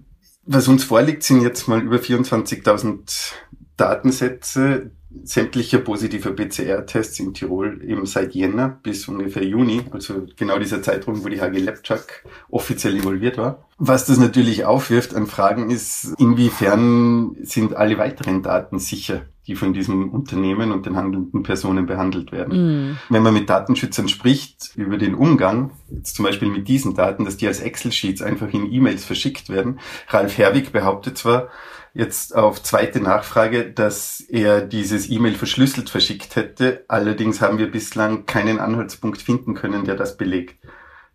was 0.42 0.68
uns 0.68 0.84
vorliegt, 0.84 1.22
sind 1.22 1.42
jetzt 1.42 1.68
mal 1.68 1.80
über 1.80 1.96
24.000 1.96 3.32
Datensätze, 3.76 4.90
sämtlicher 5.24 5.78
positiver 5.78 6.30
PCR-Tests 6.30 7.18
in 7.18 7.34
Tirol 7.34 7.82
eben 7.84 8.06
seit 8.06 8.34
Jänner 8.34 8.78
bis 8.82 9.08
ungefähr 9.08 9.44
Juni, 9.44 9.82
also 9.90 10.26
genau 10.36 10.58
dieser 10.58 10.82
Zeitraum, 10.82 11.24
wo 11.24 11.28
die 11.28 11.40
HG 11.40 11.58
Lepchak 11.58 12.24
offiziell 12.48 12.96
involviert 12.96 13.36
war. 13.36 13.66
Was 13.78 14.06
das 14.06 14.18
natürlich 14.18 14.64
aufwirft 14.64 15.14
an 15.14 15.26
Fragen 15.26 15.70
ist, 15.70 16.14
inwiefern 16.18 17.36
sind 17.42 17.74
alle 17.74 17.98
weiteren 17.98 18.42
Daten 18.42 18.78
sicher, 18.78 19.22
die 19.46 19.56
von 19.56 19.72
diesem 19.72 20.10
Unternehmen 20.10 20.70
und 20.70 20.86
den 20.86 20.96
handelnden 20.96 21.42
Personen 21.42 21.86
behandelt 21.86 22.30
werden. 22.30 22.90
Mm. 22.92 22.98
Wenn 23.08 23.22
man 23.22 23.34
mit 23.34 23.48
Datenschützern 23.48 24.08
spricht 24.08 24.72
über 24.76 24.96
den 24.96 25.14
Umgang, 25.14 25.72
zum 26.04 26.24
Beispiel 26.24 26.48
mit 26.48 26.68
diesen 26.68 26.94
Daten, 26.94 27.24
dass 27.24 27.36
die 27.36 27.46
als 27.46 27.60
Excel-Sheets 27.60 28.22
einfach 28.22 28.52
in 28.52 28.70
E-Mails 28.70 29.04
verschickt 29.04 29.48
werden. 29.48 29.80
Ralf 30.08 30.38
Herwig 30.38 30.72
behauptet 30.72 31.18
zwar, 31.18 31.48
jetzt 31.94 32.34
auf 32.34 32.62
zweite 32.62 33.00
Nachfrage, 33.00 33.70
dass 33.70 34.20
er 34.20 34.60
dieses 34.60 35.10
E-Mail 35.10 35.34
verschlüsselt 35.34 35.90
verschickt 35.90 36.36
hätte. 36.36 36.84
Allerdings 36.88 37.40
haben 37.40 37.58
wir 37.58 37.70
bislang 37.70 38.26
keinen 38.26 38.58
Anhaltspunkt 38.60 39.22
finden 39.22 39.54
können, 39.54 39.84
der 39.84 39.96
das 39.96 40.16
belegt. 40.16 40.56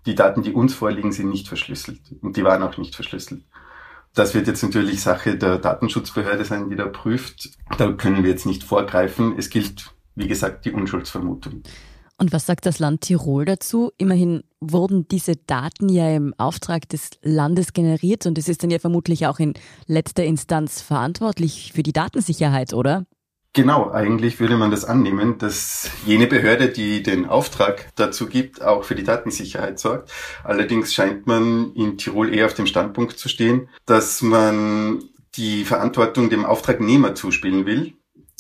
Die 0.06 0.16
Daten, 0.16 0.44
die 0.44 0.54
uns 0.54 0.74
vorliegen, 0.74 1.12
sind 1.12 1.30
nicht 1.30 1.48
verschlüsselt 1.48 2.02
und 2.22 2.38
die 2.38 2.44
waren 2.44 2.62
auch 2.62 2.78
nicht 2.78 2.96
verschlüsselt. 2.96 3.44
Das 4.14 4.34
wird 4.34 4.48
jetzt 4.48 4.64
natürlich 4.64 5.02
Sache 5.02 5.38
der 5.38 5.58
Datenschutzbehörde 5.58 6.46
sein, 6.46 6.70
die 6.70 6.76
da 6.76 6.86
prüft. 6.86 7.50
Da 7.78 7.92
können 7.92 8.24
wir 8.24 8.30
jetzt 8.30 8.46
nicht 8.46 8.64
vorgreifen. 8.64 9.36
Es 9.38 9.50
gilt, 9.50 9.92
wie 10.16 10.28
gesagt, 10.28 10.64
die 10.66 10.72
Unschuldsvermutung. 10.72 11.64
Und 12.18 12.32
was 12.32 12.46
sagt 12.46 12.66
das 12.66 12.80
Land 12.80 13.02
Tirol 13.02 13.44
dazu? 13.44 13.92
Immerhin 13.98 14.44
wurden 14.72 15.08
diese 15.08 15.36
Daten 15.36 15.90
ja 15.90 16.10
im 16.16 16.34
Auftrag 16.38 16.88
des 16.90 17.12
Landes 17.22 17.74
generiert 17.74 18.26
und 18.26 18.38
es 18.38 18.50
ist 18.50 18.64
dann 18.64 18.72
ja 18.72 18.80
vermutlich 18.80 19.28
auch 19.28 19.40
in 19.40 19.54
letzter 19.88 20.24
Instanz 20.24 20.82
verantwortlich 20.82 21.72
für 21.74 21.84
die 21.84 21.94
Datensicherheit, 21.94 22.74
oder? 22.74 23.06
Genau, 23.56 23.90
eigentlich 23.90 24.42
würde 24.42 24.58
man 24.58 24.70
das 24.70 24.84
annehmen, 24.84 25.38
dass 25.38 25.90
jene 26.06 26.28
Behörde, 26.28 26.68
die 26.68 27.02
den 27.02 27.26
Auftrag 27.26 27.88
dazu 27.96 28.28
gibt, 28.28 28.62
auch 28.62 28.84
für 28.84 28.96
die 28.96 29.06
Datensicherheit 29.06 29.80
sorgt. 29.80 30.12
Allerdings 30.44 30.94
scheint 30.94 31.26
man 31.26 31.72
in 31.74 31.98
Tirol 31.98 32.36
eher 32.36 32.48
auf 32.48 32.54
dem 32.54 32.68
Standpunkt 32.68 33.18
zu 33.18 33.30
stehen, 33.30 33.70
dass 33.86 34.22
man 34.22 35.04
die 35.38 35.64
Verantwortung 35.64 36.30
dem 36.30 36.44
Auftragnehmer 36.44 37.16
zuspielen 37.16 37.66
will 37.66 37.95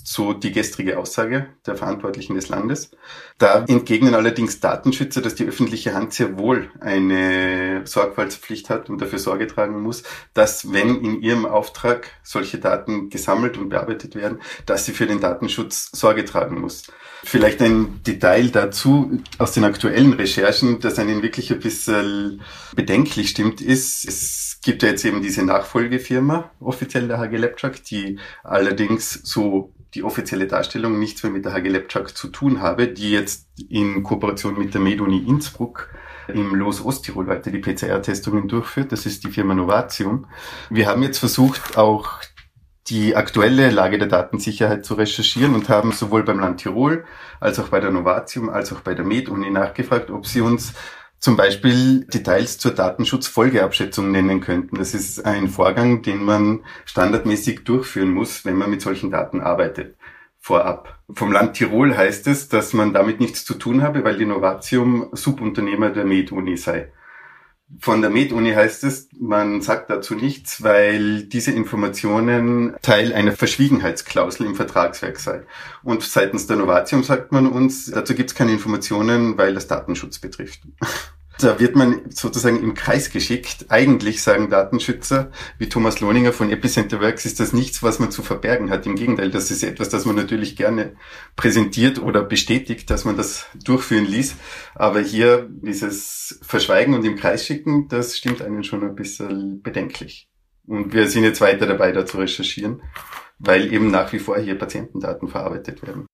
so 0.07 0.33
die 0.33 0.51
gestrige 0.51 1.00
Aussage 1.00 1.47
der 1.65 1.75
Verantwortlichen 1.75 2.35
des 2.35 2.47
Landes. 2.47 2.91
Da 3.39 3.65
entgegnen 3.67 4.13
allerdings 4.13 4.59
Datenschützer, 4.59 5.19
dass 5.19 5.33
die 5.33 5.45
öffentliche 5.45 5.95
Hand 5.95 6.13
sehr 6.13 6.38
wohl 6.38 6.69
eine 6.79 7.81
Sorgfaltspflicht 7.85 8.69
hat 8.69 8.89
und 8.89 9.01
dafür 9.01 9.17
Sorge 9.17 9.47
tragen 9.47 9.81
muss, 9.81 10.03
dass 10.35 10.71
wenn 10.71 11.03
in 11.03 11.21
ihrem 11.21 11.47
Auftrag 11.47 12.12
solche 12.21 12.59
Daten 12.59 13.09
gesammelt 13.09 13.57
und 13.57 13.69
bearbeitet 13.69 14.13
werden, 14.13 14.39
dass 14.67 14.85
sie 14.85 14.93
für 14.93 15.07
den 15.07 15.19
Datenschutz 15.19 15.89
Sorge 15.91 16.24
tragen 16.24 16.62
muss. 16.62 16.83
Vielleicht 17.24 17.59
ein 17.63 18.03
Detail 18.03 18.50
dazu 18.50 19.19
aus 19.39 19.53
den 19.53 19.63
aktuellen 19.63 20.13
Recherchen, 20.13 20.79
das 20.79 21.00
einen 21.00 21.24
wirklich 21.24 21.51
ein 21.51 21.59
bisschen 21.59 22.41
bedenklich 22.75 23.29
stimmt, 23.29 23.59
ist, 23.59 24.07
es 24.07 24.59
gibt 24.62 24.83
ja 24.83 24.89
jetzt 24.89 25.05
eben 25.05 25.24
diese 25.24 25.43
Nachfolgefirma, 25.43 26.51
offiziell 26.59 27.07
der 27.07 27.19
HG 27.19 27.38
Lepchak, 27.38 27.83
die 27.83 28.19
allerdings 28.43 29.21
so 29.24 29.74
die 29.95 30.03
offizielle 30.03 30.47
Darstellung 30.47 30.99
nichts 30.99 31.23
mehr 31.23 31.31
mit 31.31 31.45
der 31.45 31.53
HG 31.53 31.69
Lepchak 31.69 32.15
zu 32.15 32.27
tun 32.27 32.61
habe, 32.61 32.87
die 32.87 33.11
jetzt 33.11 33.47
in 33.69 34.03
Kooperation 34.03 34.59
mit 34.59 34.73
der 34.73 34.81
MedUni 34.81 35.19
Innsbruck 35.19 35.89
im 36.27 36.53
Los 36.53 36.83
Osttirol 36.83 37.27
weiter 37.27 37.49
die 37.49 37.59
PCR-Testungen 37.59 38.47
durchführt. 38.47 38.91
Das 38.91 39.05
ist 39.05 39.23
die 39.23 39.31
Firma 39.31 39.53
Novatium. 39.53 40.27
Wir 40.69 40.87
haben 40.87 41.01
jetzt 41.03 41.19
versucht, 41.19 41.77
auch 41.77 42.19
die 42.87 43.15
aktuelle 43.15 43.71
Lage 43.71 43.97
der 43.97 44.07
Datensicherheit 44.07 44.85
zu 44.85 44.95
recherchieren 44.95 45.55
und 45.55 45.69
haben 45.69 45.91
sowohl 45.91 46.23
beim 46.23 46.39
Land 46.39 46.61
Tirol 46.61 47.05
als 47.39 47.57
auch 47.59 47.69
bei 47.69 47.79
der 47.79 47.89
Novatium 47.89 48.49
als 48.49 48.71
auch 48.73 48.81
bei 48.81 48.93
der 48.93 49.05
MedUni 49.05 49.49
nachgefragt, 49.49 50.11
ob 50.11 50.27
sie 50.27 50.41
uns 50.41 50.73
zum 51.19 51.38
Beispiel 51.38 52.05
Details 52.05 52.57
zur 52.57 52.72
Datenschutzfolgeabschätzung 52.72 54.12
nennen 54.12 54.41
könnten. 54.41 54.77
Das 54.77 54.93
ist 54.93 55.25
ein 55.25 55.48
Vorgang, 55.48 56.01
den 56.01 56.24
man 56.24 56.63
standardmäßig 56.86 57.63
durchführen 57.63 58.12
muss, 58.12 58.45
wenn 58.45 58.55
man 58.55 58.69
mit 58.69 58.81
solchen 58.81 59.12
Daten 59.12 59.41
arbeitet. 59.41 59.95
Vorab. 60.39 61.00
Vom 61.12 61.31
Land 61.31 61.55
Tirol 61.55 61.98
heißt 61.98 62.27
es, 62.27 62.50
dass 62.50 62.74
man 62.74 62.93
damit 62.93 63.19
nichts 63.19 63.45
zu 63.45 63.55
tun 63.55 63.81
habe, 63.81 64.03
weil 64.03 64.17
die 64.17 64.25
Novatium 64.25 65.10
Subunternehmer 65.12 65.89
der 65.89 66.05
MedUni 66.05 66.57
sei. 66.57 66.91
Von 67.79 68.01
der 68.01 68.12
MedUni 68.12 68.53
heißt 68.53 68.84
es, 68.84 69.10
man 69.19 69.62
sagt 69.62 69.89
dazu 69.89 70.13
nichts, 70.13 70.62
weil 70.62 71.24
diese 71.24 71.51
Informationen 71.51 72.75
Teil 72.81 73.12
einer 73.12 73.31
Verschwiegenheitsklausel 73.31 74.45
im 74.45 74.55
Vertragswerk 74.55 75.19
sei. 75.19 75.43
Und 75.84 76.03
seitens 76.03 76.45
der 76.45 76.57
Novatium 76.57 77.03
sagt 77.03 77.31
man 77.31 77.48
uns, 77.48 77.88
dazu 77.88 78.13
gibt 78.13 78.29
es 78.29 78.36
keine 78.36 78.51
Informationen, 78.51 79.38
weil 79.38 79.55
das 79.55 79.67
Datenschutz 79.67 80.19
betrifft. 80.19 80.62
Da 81.39 81.59
wird 81.59 81.75
man 81.75 82.09
sozusagen 82.11 82.63
im 82.63 82.75
Kreis 82.75 83.09
geschickt. 83.09 83.65
Eigentlich 83.67 84.21
sagen 84.21 84.49
Datenschützer 84.49 85.31
wie 85.57 85.67
Thomas 85.67 85.99
Lohninger 85.99 86.31
von 86.31 86.49
Epicenter 86.49 87.01
Works 87.01 87.25
ist 87.25 87.41
das 87.41 87.51
nichts, 87.51 87.83
was 87.83 87.99
man 87.99 88.09
zu 88.09 88.23
verbergen 88.23 88.69
hat. 88.69 88.85
Im 88.85 88.95
Gegenteil, 88.95 89.31
das 89.31 89.51
ist 89.51 89.63
etwas, 89.63 89.89
das 89.89 90.05
man 90.05 90.15
natürlich 90.15 90.55
gerne 90.55 90.95
präsentiert 91.35 92.01
oder 92.01 92.23
bestätigt, 92.23 92.89
dass 92.89 93.03
man 93.03 93.17
das 93.17 93.47
durchführen 93.65 94.05
ließ. 94.05 94.35
Aber 94.75 95.01
hier 95.01 95.49
dieses 95.49 96.39
Verschweigen 96.41 96.93
und 96.93 97.03
im 97.03 97.17
Kreis 97.17 97.45
schicken, 97.45 97.89
das 97.89 98.17
stimmt 98.17 98.41
einen 98.41 98.63
schon 98.63 98.83
ein 98.83 98.95
bisschen 98.95 99.61
bedenklich. 99.61 100.29
Und 100.65 100.93
wir 100.93 101.07
sind 101.09 101.23
jetzt 101.23 101.41
weiter 101.41 101.65
dabei, 101.67 101.91
da 101.91 102.05
zu 102.05 102.17
recherchieren, 102.17 102.81
weil 103.39 103.73
eben 103.73 103.91
nach 103.91 104.13
wie 104.13 104.19
vor 104.19 104.37
hier 104.39 104.57
Patientendaten 104.57 105.27
verarbeitet 105.27 105.85
werden. 105.85 106.07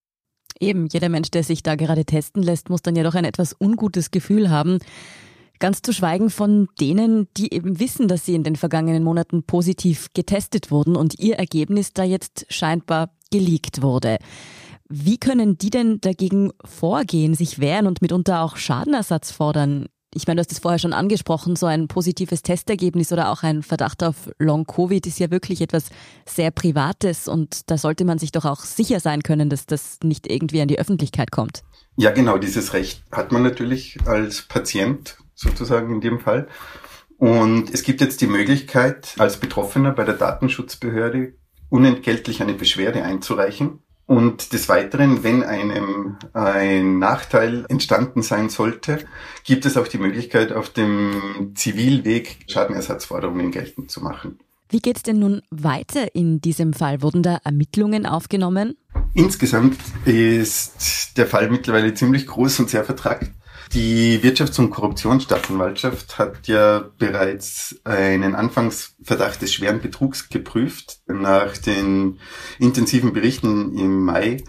Eben, 0.61 0.87
jeder 0.91 1.09
Mensch, 1.09 1.31
der 1.31 1.43
sich 1.43 1.63
da 1.63 1.75
gerade 1.75 2.05
testen 2.05 2.43
lässt, 2.43 2.69
muss 2.69 2.83
dann 2.83 2.95
ja 2.95 3.03
doch 3.03 3.15
ein 3.15 3.25
etwas 3.25 3.55
ungutes 3.59 4.11
Gefühl 4.11 4.51
haben. 4.51 4.77
Ganz 5.57 5.81
zu 5.81 5.91
schweigen 5.91 6.29
von 6.29 6.67
denen, 6.79 7.27
die 7.35 7.51
eben 7.51 7.79
wissen, 7.79 8.07
dass 8.07 8.25
sie 8.25 8.35
in 8.35 8.43
den 8.43 8.55
vergangenen 8.55 9.03
Monaten 9.03 9.43
positiv 9.43 10.09
getestet 10.13 10.69
wurden 10.69 10.95
und 10.95 11.19
ihr 11.19 11.37
Ergebnis 11.37 11.93
da 11.93 12.03
jetzt 12.03 12.45
scheinbar 12.49 13.09
geleakt 13.31 13.81
wurde. 13.81 14.17
Wie 14.87 15.17
können 15.17 15.57
die 15.57 15.71
denn 15.71 15.99
dagegen 15.99 16.51
vorgehen, 16.63 17.33
sich 17.33 17.59
wehren 17.59 17.87
und 17.87 18.01
mitunter 18.03 18.41
auch 18.41 18.57
Schadenersatz 18.57 19.31
fordern? 19.31 19.87
Ich 20.13 20.27
meine, 20.27 20.37
du 20.37 20.41
hast 20.41 20.51
es 20.51 20.59
vorher 20.59 20.79
schon 20.79 20.93
angesprochen, 20.93 21.55
so 21.55 21.65
ein 21.65 21.87
positives 21.87 22.41
Testergebnis 22.41 23.13
oder 23.13 23.31
auch 23.31 23.43
ein 23.43 23.63
Verdacht 23.63 24.03
auf 24.03 24.29
Long-Covid 24.39 25.07
ist 25.07 25.19
ja 25.19 25.31
wirklich 25.31 25.61
etwas 25.61 25.85
sehr 26.25 26.51
Privates 26.51 27.27
und 27.27 27.69
da 27.69 27.77
sollte 27.77 28.03
man 28.03 28.19
sich 28.19 28.31
doch 28.31 28.45
auch 28.45 28.59
sicher 28.59 28.99
sein 28.99 29.23
können, 29.23 29.49
dass 29.49 29.65
das 29.65 29.99
nicht 30.03 30.29
irgendwie 30.29 30.61
an 30.61 30.67
die 30.67 30.79
Öffentlichkeit 30.79 31.31
kommt. 31.31 31.63
Ja, 31.95 32.11
genau, 32.11 32.37
dieses 32.37 32.73
Recht 32.73 33.03
hat 33.11 33.31
man 33.31 33.43
natürlich 33.43 33.97
als 34.05 34.41
Patient 34.41 35.17
sozusagen 35.33 35.93
in 35.93 36.01
dem 36.01 36.19
Fall. 36.19 36.47
Und 37.17 37.73
es 37.73 37.83
gibt 37.83 38.01
jetzt 38.01 38.21
die 38.21 38.27
Möglichkeit, 38.27 39.15
als 39.17 39.37
Betroffener 39.37 39.91
bei 39.91 40.03
der 40.03 40.15
Datenschutzbehörde 40.15 41.35
unentgeltlich 41.69 42.41
eine 42.41 42.53
Beschwerde 42.53 43.03
einzureichen 43.03 43.79
und 44.05 44.53
des 44.53 44.67
Weiteren, 44.67 45.23
wenn 45.23 45.43
einem 45.43 46.17
ein 46.33 46.99
Nachteil 46.99 47.65
entstanden 47.69 48.21
sein 48.21 48.49
sollte, 48.49 49.05
gibt 49.43 49.65
es 49.65 49.77
auch 49.77 49.87
die 49.87 49.97
Möglichkeit, 49.97 50.51
auf 50.51 50.69
dem 50.69 51.53
Zivilweg 51.55 52.39
Schadenersatzforderungen 52.47 53.51
geltend 53.51 53.89
zu 53.89 54.01
machen. 54.01 54.39
Wie 54.69 54.79
geht 54.79 54.97
es 54.97 55.03
denn 55.03 55.19
nun 55.19 55.41
weiter 55.49 56.15
in 56.15 56.39
diesem 56.39 56.73
Fall? 56.73 57.01
Wurden 57.01 57.23
da 57.23 57.39
Ermittlungen 57.43 58.05
aufgenommen? 58.05 58.77
Insgesamt 59.13 59.77
ist 60.05 61.17
der 61.17 61.27
Fall 61.27 61.49
mittlerweile 61.49 61.93
ziemlich 61.93 62.25
groß 62.25 62.61
und 62.61 62.69
sehr 62.69 62.85
vertragt. 62.85 63.31
Die 63.73 64.21
Wirtschafts- 64.21 64.59
und 64.59 64.69
Korruptionsstaatsanwaltschaft 64.69 66.17
hat 66.17 66.47
ja 66.47 66.89
bereits 66.97 67.79
einen 67.85 68.35
Anfangsverdacht 68.35 69.41
des 69.41 69.53
schweren 69.53 69.81
Betrugs 69.81 70.29
geprüft. 70.29 70.99
Nach 71.07 71.57
den 71.57 72.19
intensiven 72.59 73.13
Berichten 73.13 73.77
im 73.77 74.03
Mai 74.03 74.43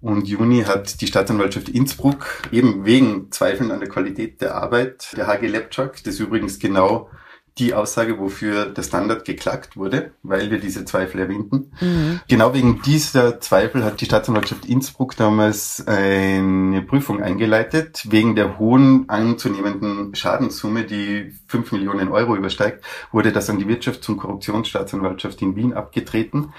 und 0.00 0.26
Juni 0.26 0.62
hat 0.64 1.00
die 1.00 1.06
Staatsanwaltschaft 1.06 1.68
Innsbruck 1.68 2.42
eben 2.52 2.84
wegen 2.84 3.30
Zweifeln 3.30 3.70
an 3.70 3.80
der 3.80 3.88
Qualität 3.88 4.40
der 4.40 4.54
Arbeit 4.54 5.16
der 5.16 5.26
HG 5.26 5.46
Lepchak, 5.46 6.02
das 6.04 6.18
übrigens 6.18 6.58
genau 6.58 7.10
die 7.58 7.72
Aussage, 7.72 8.18
wofür 8.18 8.66
der 8.66 8.82
Standard 8.82 9.24
geklagt 9.24 9.78
wurde, 9.78 10.10
weil 10.22 10.50
wir 10.50 10.58
diese 10.58 10.84
Zweifel 10.84 11.20
erwähnten. 11.20 11.72
Mhm. 11.80 12.20
Genau 12.28 12.52
wegen 12.52 12.82
dieser 12.82 13.40
Zweifel 13.40 13.82
hat 13.82 14.00
die 14.02 14.04
Staatsanwaltschaft 14.04 14.66
Innsbruck 14.66 15.16
damals 15.16 15.82
eine 15.86 16.82
Prüfung 16.82 17.22
eingeleitet, 17.22 18.04
wegen 18.10 18.36
der 18.36 18.58
hohen 18.58 19.08
anzunehmenden 19.08 20.14
Schadenssumme, 20.14 20.84
die 20.84 21.32
fünf 21.46 21.72
Millionen 21.72 22.08
Euro 22.08 22.36
übersteigt, 22.36 22.84
wurde 23.10 23.32
das 23.32 23.48
an 23.48 23.58
die 23.58 23.64
Wirtschafts- 23.64 24.10
und 24.10 24.18
Korruptionsstaatsanwaltschaft 24.18 25.40
in 25.40 25.56
Wien 25.56 25.72
abgetreten. 25.72 26.52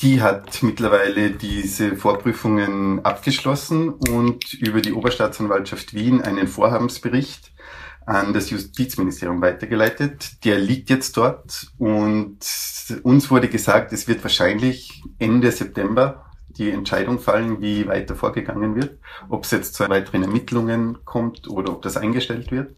Die 0.00 0.22
hat 0.22 0.62
mittlerweile 0.62 1.30
diese 1.30 1.94
Vorprüfungen 1.94 3.04
abgeschlossen 3.04 3.90
und 3.90 4.54
über 4.54 4.80
die 4.80 4.94
Oberstaatsanwaltschaft 4.94 5.92
Wien 5.92 6.22
einen 6.22 6.48
Vorhabensbericht 6.48 7.52
an 8.08 8.32
das 8.32 8.48
Justizministerium 8.48 9.42
weitergeleitet. 9.42 10.42
Der 10.44 10.58
liegt 10.58 10.88
jetzt 10.88 11.14
dort 11.18 11.70
und 11.76 12.38
uns 13.02 13.30
wurde 13.30 13.48
gesagt, 13.48 13.92
es 13.92 14.08
wird 14.08 14.22
wahrscheinlich 14.22 15.02
Ende 15.18 15.52
September 15.52 16.24
die 16.48 16.70
Entscheidung 16.70 17.18
fallen, 17.18 17.60
wie 17.60 17.86
weiter 17.86 18.16
vorgegangen 18.16 18.74
wird, 18.76 18.98
ob 19.28 19.44
es 19.44 19.50
jetzt 19.50 19.74
zu 19.74 19.86
weiteren 19.90 20.22
Ermittlungen 20.22 21.04
kommt 21.04 21.48
oder 21.50 21.70
ob 21.72 21.82
das 21.82 21.98
eingestellt 21.98 22.50
wird. 22.50 22.74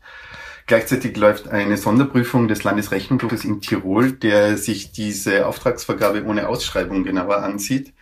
Gleichzeitig 0.67 1.17
läuft 1.17 1.49
eine 1.49 1.77
Sonderprüfung 1.77 2.49
des 2.49 2.65
Landesrechnungshofes 2.65 3.45
in 3.45 3.61
Tirol, 3.61 4.13
der 4.13 4.57
sich 4.57 4.93
diese 4.93 5.47
Auftragsvergabe 5.47 6.25
ohne 6.25 6.49
Ausschreibung 6.49 7.05
genauer 7.05 7.43
ansieht. 7.43 7.93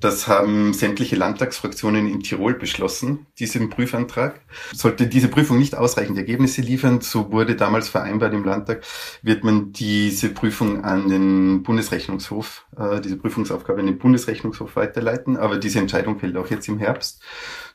Das 0.00 0.26
haben 0.26 0.72
sämtliche 0.74 1.14
Landtagsfraktionen 1.16 2.08
in 2.08 2.20
Tirol 2.20 2.54
beschlossen, 2.54 3.26
diesen 3.38 3.70
Prüfantrag. 3.70 4.40
Sollte 4.72 5.06
diese 5.06 5.28
Prüfung 5.28 5.58
nicht 5.58 5.76
ausreichend 5.76 6.18
Ergebnisse 6.18 6.60
liefern, 6.60 7.00
so 7.00 7.30
wurde 7.30 7.54
damals 7.54 7.88
vereinbart 7.88 8.34
im 8.34 8.44
Landtag, 8.44 8.82
wird 9.22 9.44
man 9.44 9.72
diese 9.72 10.30
Prüfung 10.30 10.84
an 10.84 11.08
den 11.08 11.62
Bundesrechnungshof, 11.62 12.66
äh, 12.76 13.00
diese 13.00 13.16
Prüfungsaufgabe 13.16 13.80
an 13.80 13.86
den 13.86 13.98
Bundesrechnungshof 13.98 14.74
weiterleiten. 14.74 15.36
Aber 15.36 15.58
diese 15.58 15.78
Entscheidung 15.78 16.18
fällt 16.18 16.36
auch 16.36 16.50
jetzt 16.50 16.68
im 16.68 16.78
Herbst. 16.78 17.22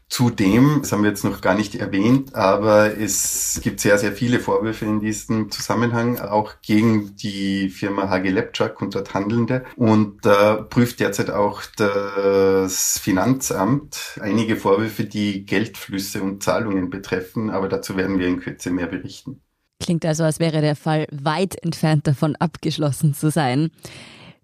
Zudem, 0.09 0.79
das 0.81 0.93
haben 0.93 1.03
wir 1.03 1.09
jetzt 1.09 1.25
noch 1.25 1.41
gar 1.41 1.53
nicht 1.53 1.75
erwähnt, 1.75 2.33
aber 2.33 2.97
es 2.97 3.59
gibt 3.61 3.81
sehr, 3.81 3.97
sehr 3.97 4.13
viele 4.13 4.39
Vorwürfe 4.39 4.85
in 4.85 5.01
diesem 5.01 5.51
Zusammenhang, 5.51 6.17
auch 6.19 6.53
gegen 6.61 7.17
die 7.17 7.67
Firma 7.69 8.09
HG 8.09 8.29
Lepchak 8.29 8.81
und 8.81 8.95
dort 8.95 9.13
Handelnde. 9.13 9.65
Und 9.75 10.25
da 10.25 10.55
prüft 10.55 11.01
derzeit 11.01 11.29
auch 11.29 11.61
das 11.75 12.97
Finanzamt 12.99 14.17
einige 14.21 14.55
Vorwürfe, 14.55 15.03
die 15.03 15.45
Geldflüsse 15.45 16.23
und 16.23 16.41
Zahlungen 16.41 16.89
betreffen, 16.89 17.49
aber 17.49 17.67
dazu 17.67 17.97
werden 17.97 18.17
wir 18.17 18.27
in 18.27 18.39
Kürze 18.39 18.71
mehr 18.71 18.87
berichten. 18.87 19.41
Klingt 19.81 20.05
also, 20.05 20.23
als 20.23 20.39
wäre 20.39 20.61
der 20.61 20.75
Fall 20.75 21.05
weit 21.11 21.61
entfernt 21.63 22.07
davon 22.07 22.35
abgeschlossen 22.37 23.13
zu 23.13 23.29
sein. 23.29 23.71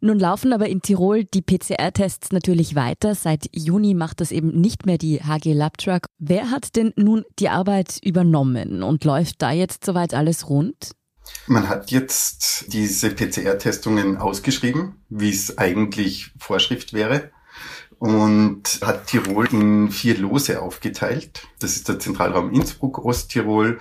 Nun 0.06 0.20
laufen 0.20 0.52
aber 0.52 0.68
in 0.68 0.82
Tirol 0.82 1.24
die 1.24 1.42
PCR-Tests 1.42 2.34
natürlich 2.34 2.76
weiter. 2.76 3.16
Seit 3.16 3.48
Juni 3.54 3.94
macht 3.94 4.20
das 4.20 4.34
eben 4.34 4.50
nicht 4.50 4.86
mehr 4.86 4.98
die 4.98 5.22
HG 5.24 5.54
Labtruck. 5.54 6.08
Wer 6.20 6.52
hat 6.52 6.76
denn 6.76 6.92
nun 6.98 7.24
die 7.40 7.48
Arbeit 7.48 8.00
übernommen 8.04 8.84
und 8.84 9.06
läuft 9.06 9.42
da 9.42 9.54
jetzt 9.54 9.86
soweit 9.86 10.14
alles 10.14 10.50
rund? 10.50 10.92
Man 11.48 11.70
hat 11.70 11.90
jetzt 11.90 12.66
diese 12.74 13.12
PCR-Testungen 13.12 14.18
ausgeschrieben, 14.18 14.98
wie 15.08 15.30
es 15.30 15.58
eigentlich 15.58 16.32
Vorschrift 16.38 16.92
wäre 16.92 17.32
und 17.98 18.82
hat 18.82 19.08
Tirol 19.08 19.48
in 19.54 19.90
vier 19.90 20.18
Lose 20.18 20.62
aufgeteilt. 20.62 21.48
Das 21.62 21.78
ist 21.78 21.88
der 21.88 22.00
Zentralraum 22.00 22.52
Innsbruck, 22.52 23.06
Osttirol, 23.06 23.80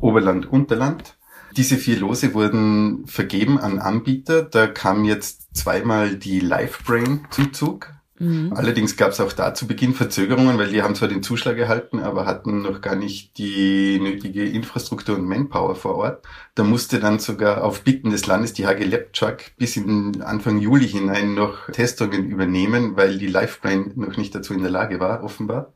Oberland, 0.00 0.50
Unterland. 0.50 1.16
Diese 1.56 1.76
vier 1.76 1.98
Lose 1.98 2.34
wurden 2.34 3.06
vergeben 3.06 3.58
an 3.58 3.78
Anbieter. 3.78 4.42
Da 4.42 4.66
kam 4.66 5.04
jetzt 5.04 5.56
zweimal 5.56 6.16
die 6.16 6.40
Lifebrain 6.40 7.26
zum 7.30 7.52
Zug. 7.52 7.92
Mhm. 8.20 8.52
Allerdings 8.54 8.98
gab 8.98 9.12
es 9.12 9.20
auch 9.20 9.32
da 9.32 9.54
zu 9.54 9.66
Beginn 9.66 9.94
Verzögerungen, 9.94 10.58
weil 10.58 10.68
die 10.68 10.82
haben 10.82 10.94
zwar 10.94 11.08
den 11.08 11.22
Zuschlag 11.22 11.56
erhalten, 11.56 12.00
aber 12.00 12.26
hatten 12.26 12.60
noch 12.60 12.82
gar 12.82 12.94
nicht 12.94 13.38
die 13.38 13.98
nötige 13.98 14.44
Infrastruktur 14.44 15.16
und 15.16 15.24
Manpower 15.24 15.74
vor 15.74 15.94
Ort. 15.96 16.26
Da 16.54 16.62
musste 16.62 17.00
dann 17.00 17.18
sogar 17.18 17.64
auf 17.64 17.82
Bitten 17.82 18.10
des 18.10 18.26
Landes 18.26 18.52
die 18.52 18.66
HG 18.66 18.84
Lepchak 18.84 19.52
bis 19.56 19.78
in 19.78 20.20
Anfang 20.20 20.58
Juli 20.58 20.86
hinein 20.86 21.34
noch 21.34 21.70
Testungen 21.70 22.28
übernehmen, 22.28 22.94
weil 22.94 23.16
die 23.16 23.26
Lifebrain 23.26 23.92
noch 23.96 24.18
nicht 24.18 24.34
dazu 24.34 24.52
in 24.52 24.60
der 24.60 24.70
Lage 24.70 25.00
war, 25.00 25.24
offenbar. 25.24 25.72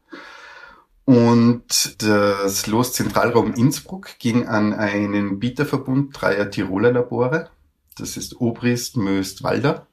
Und 1.05 2.03
das 2.03 2.67
Los 2.67 2.93
Zentralraum 2.95 3.53
Innsbruck 3.55 4.19
ging 4.19 4.47
an 4.47 4.73
einen 4.73 5.39
Bieterverbund 5.39 6.19
dreier 6.19 6.51
Tiroler 6.51 6.93
Labore. 6.93 7.51
Das 7.97 8.17
ist 8.17 8.41
Obrist, 8.41 8.97
Möst, 8.97 9.43
Walder. 9.43 9.87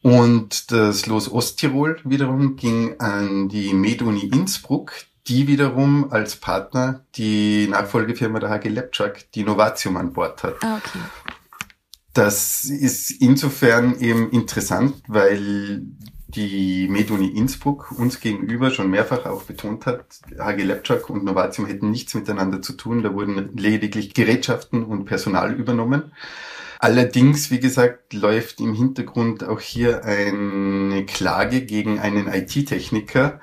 Und 0.00 0.70
das 0.70 1.06
Los 1.06 1.30
Osttirol 1.30 2.00
wiederum 2.04 2.56
ging 2.56 3.00
an 3.00 3.48
die 3.48 3.72
MedUni 3.72 4.26
Innsbruck, 4.26 4.92
die 5.28 5.46
wiederum 5.46 6.10
als 6.10 6.36
Partner 6.36 7.04
die 7.14 7.68
Nachfolgefirma 7.68 8.40
der 8.40 8.50
HG 8.50 8.68
Lepchak, 8.68 9.30
die 9.32 9.44
Novatium 9.44 9.96
an 9.96 10.12
Bord 10.12 10.42
hat. 10.42 10.56
Ah, 10.62 10.78
okay. 10.78 10.98
Das 12.14 12.64
ist 12.64 13.10
insofern 13.10 13.98
eben 13.98 14.30
interessant, 14.30 15.02
weil 15.06 15.86
die 16.34 16.88
Meduni 16.88 17.28
Innsbruck 17.28 17.92
uns 17.92 18.20
gegenüber 18.20 18.70
schon 18.70 18.90
mehrfach 18.90 19.26
auch 19.26 19.42
betont 19.42 19.86
hat, 19.86 20.04
HG 20.38 20.62
Lepchak 20.62 21.10
und 21.10 21.24
Novatium 21.24 21.66
hätten 21.66 21.90
nichts 21.90 22.14
miteinander 22.14 22.62
zu 22.62 22.74
tun. 22.74 23.02
Da 23.02 23.12
wurden 23.14 23.56
lediglich 23.56 24.14
Gerätschaften 24.14 24.84
und 24.84 25.04
Personal 25.04 25.52
übernommen. 25.54 26.12
Allerdings, 26.78 27.52
wie 27.52 27.60
gesagt, 27.60 28.12
läuft 28.12 28.60
im 28.60 28.74
Hintergrund 28.74 29.44
auch 29.44 29.60
hier 29.60 30.04
eine 30.04 31.06
Klage 31.06 31.64
gegen 31.64 32.00
einen 32.00 32.26
IT-Techniker, 32.26 33.40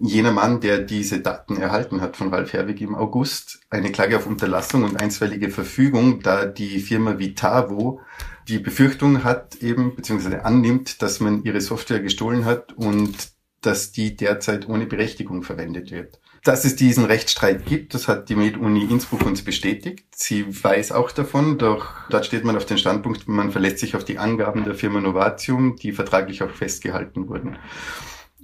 jener 0.00 0.32
Mann, 0.32 0.60
der 0.60 0.78
diese 0.78 1.20
Daten 1.20 1.56
erhalten 1.56 2.00
hat 2.00 2.16
von 2.16 2.32
Ralf 2.32 2.52
Herwig 2.52 2.80
im 2.80 2.94
August, 2.94 3.60
eine 3.70 3.92
Klage 3.92 4.16
auf 4.16 4.26
Unterlassung 4.26 4.84
und 4.84 5.00
einstweilige 5.00 5.50
Verfügung, 5.50 6.20
da 6.22 6.46
die 6.46 6.80
Firma 6.80 7.18
Vitavo 7.18 8.00
die 8.48 8.58
Befürchtung 8.58 9.24
hat 9.24 9.56
eben, 9.56 9.96
beziehungsweise 9.96 10.44
annimmt, 10.44 11.02
dass 11.02 11.20
man 11.20 11.42
ihre 11.42 11.60
Software 11.60 12.00
gestohlen 12.00 12.44
hat 12.44 12.72
und 12.74 13.14
dass 13.60 13.90
die 13.90 14.16
derzeit 14.16 14.68
ohne 14.68 14.86
Berechtigung 14.86 15.42
verwendet 15.42 15.90
wird. 15.90 16.20
Dass 16.44 16.64
es 16.64 16.76
diesen 16.76 17.04
Rechtsstreit 17.04 17.66
gibt, 17.66 17.94
das 17.94 18.06
hat 18.06 18.28
die 18.28 18.36
Med-Uni 18.36 18.84
Innsbruck 18.84 19.26
uns 19.26 19.42
bestätigt. 19.42 20.06
Sie 20.14 20.46
weiß 20.46 20.92
auch 20.92 21.10
davon, 21.10 21.58
doch 21.58 21.88
dort 22.08 22.24
steht 22.24 22.44
man 22.44 22.56
auf 22.56 22.66
den 22.66 22.78
Standpunkt, 22.78 23.26
man 23.26 23.50
verlässt 23.50 23.80
sich 23.80 23.96
auf 23.96 24.04
die 24.04 24.18
Angaben 24.18 24.62
der 24.64 24.76
Firma 24.76 25.00
Novatium, 25.00 25.74
die 25.74 25.90
vertraglich 25.90 26.44
auch 26.44 26.50
festgehalten 26.50 27.28
wurden. 27.28 27.58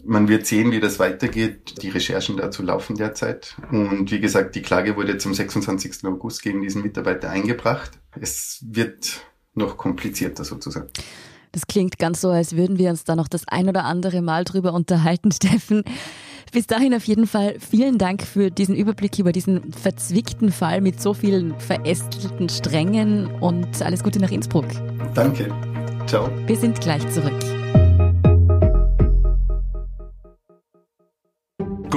Man 0.05 0.29
wird 0.29 0.47
sehen, 0.47 0.73
wie 0.73 0.81
das 0.81 0.99
weitergeht. 0.99 1.83
Die 1.83 1.89
Recherchen 1.89 2.37
dazu 2.37 2.63
laufen 2.63 2.97
derzeit. 2.97 3.57
Und 3.71 4.11
wie 4.11 4.21
gesagt, 4.21 4.55
die 4.55 4.63
Klage 4.63 4.97
wurde 4.97 5.19
zum 5.19 5.33
26. 5.33 6.05
August 6.05 6.43
gegen 6.43 6.63
diesen 6.63 6.83
Mitarbeiter 6.83 7.31
eingebracht. 7.31 7.93
Es 8.21 8.65
wird 8.67 9.21
noch 9.55 9.77
komplizierter 9.77 10.45
sozusagen. 10.45 10.89
Das 11.53 11.67
klingt 11.67 11.99
ganz 11.99 12.23
so, 12.23 12.31
als 12.31 12.57
würden 12.57 12.79
wir 12.79 12.91
uns 12.91 13.05
da 13.05 13.15
noch 13.15 13.29
das 13.29 13.47
ein 13.47 13.69
oder 13.69 13.85
andere 13.85 14.23
Mal 14.23 14.45
drüber 14.45 14.73
unterhalten, 14.73 15.31
Steffen. 15.33 15.85
Bis 16.51 16.67
dahin 16.67 16.95
auf 16.95 17.05
jeden 17.05 17.27
Fall 17.27 17.57
vielen 17.61 17.97
Dank 17.97 18.23
für 18.23 18.51
diesen 18.51 18.75
Überblick 18.75 19.19
über 19.19 19.33
diesen 19.33 19.73
verzwickten 19.73 20.53
Fall 20.53 20.83
mit 20.83 21.01
so 21.01 21.15
vielen 21.15 21.59
verästelten 21.59 22.49
Strängen 22.49 23.27
und 23.41 23.81
alles 23.81 24.03
Gute 24.03 24.19
nach 24.19 24.31
Innsbruck. 24.31 24.67
Danke. 25.15 25.49
Ciao. 26.07 26.31
Wir 26.47 26.57
sind 26.57 26.81
gleich 26.81 27.09
zurück. 27.11 27.62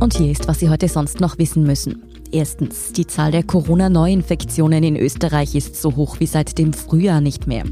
Und 0.00 0.14
hier 0.14 0.30
ist, 0.30 0.48
was 0.48 0.58
Sie 0.58 0.70
heute 0.70 0.88
sonst 0.88 1.20
noch 1.20 1.36
wissen 1.36 1.62
müssen. 1.62 2.02
Erstens, 2.32 2.92
die 2.92 3.06
Zahl 3.06 3.32
der 3.32 3.42
Corona-Neuinfektionen 3.42 4.82
in 4.82 4.96
Österreich 4.96 5.54
ist 5.54 5.76
so 5.76 5.94
hoch 5.94 6.20
wie 6.20 6.26
seit 6.26 6.56
dem 6.56 6.72
Frühjahr 6.72 7.20
nicht 7.20 7.46
mehr. 7.46 7.64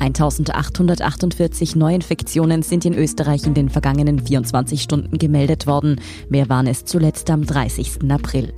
1848 0.00 1.76
Neuinfektionen 1.76 2.62
sind 2.62 2.84
in 2.84 2.94
Österreich 2.94 3.44
in 3.44 3.54
den 3.54 3.68
vergangenen 3.68 4.18
24 4.18 4.82
Stunden 4.82 5.18
gemeldet 5.18 5.68
worden. 5.68 6.00
Mehr 6.28 6.48
waren 6.48 6.66
es 6.66 6.84
zuletzt 6.84 7.30
am 7.30 7.46
30. 7.46 8.10
April. 8.10 8.52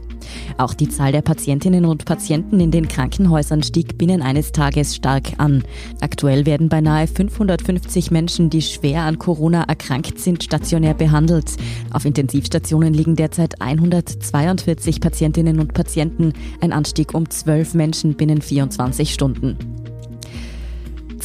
Auch 0.58 0.74
die 0.74 0.88
Zahl 0.88 1.12
der 1.12 1.22
Patientinnen 1.22 1.84
und 1.84 2.04
Patienten 2.04 2.60
in 2.60 2.70
den 2.70 2.88
Krankenhäusern 2.88 3.62
stieg 3.62 3.98
binnen 3.98 4.22
eines 4.22 4.52
Tages 4.52 4.96
stark 4.96 5.32
an. 5.38 5.64
Aktuell 6.00 6.46
werden 6.46 6.68
beinahe 6.68 7.06
550 7.06 8.10
Menschen, 8.10 8.50
die 8.50 8.62
schwer 8.62 9.02
an 9.02 9.18
Corona 9.18 9.64
erkrankt 9.64 10.18
sind, 10.18 10.42
stationär 10.42 10.94
behandelt. 10.94 11.56
Auf 11.90 12.04
Intensivstationen 12.04 12.94
liegen 12.94 13.16
derzeit 13.16 13.60
142 13.60 15.00
Patientinnen 15.00 15.60
und 15.60 15.74
Patienten, 15.74 16.32
ein 16.60 16.72
Anstieg 16.72 17.14
um 17.14 17.28
12 17.28 17.74
Menschen 17.74 18.14
binnen 18.14 18.42
24 18.42 19.12
Stunden. 19.12 19.79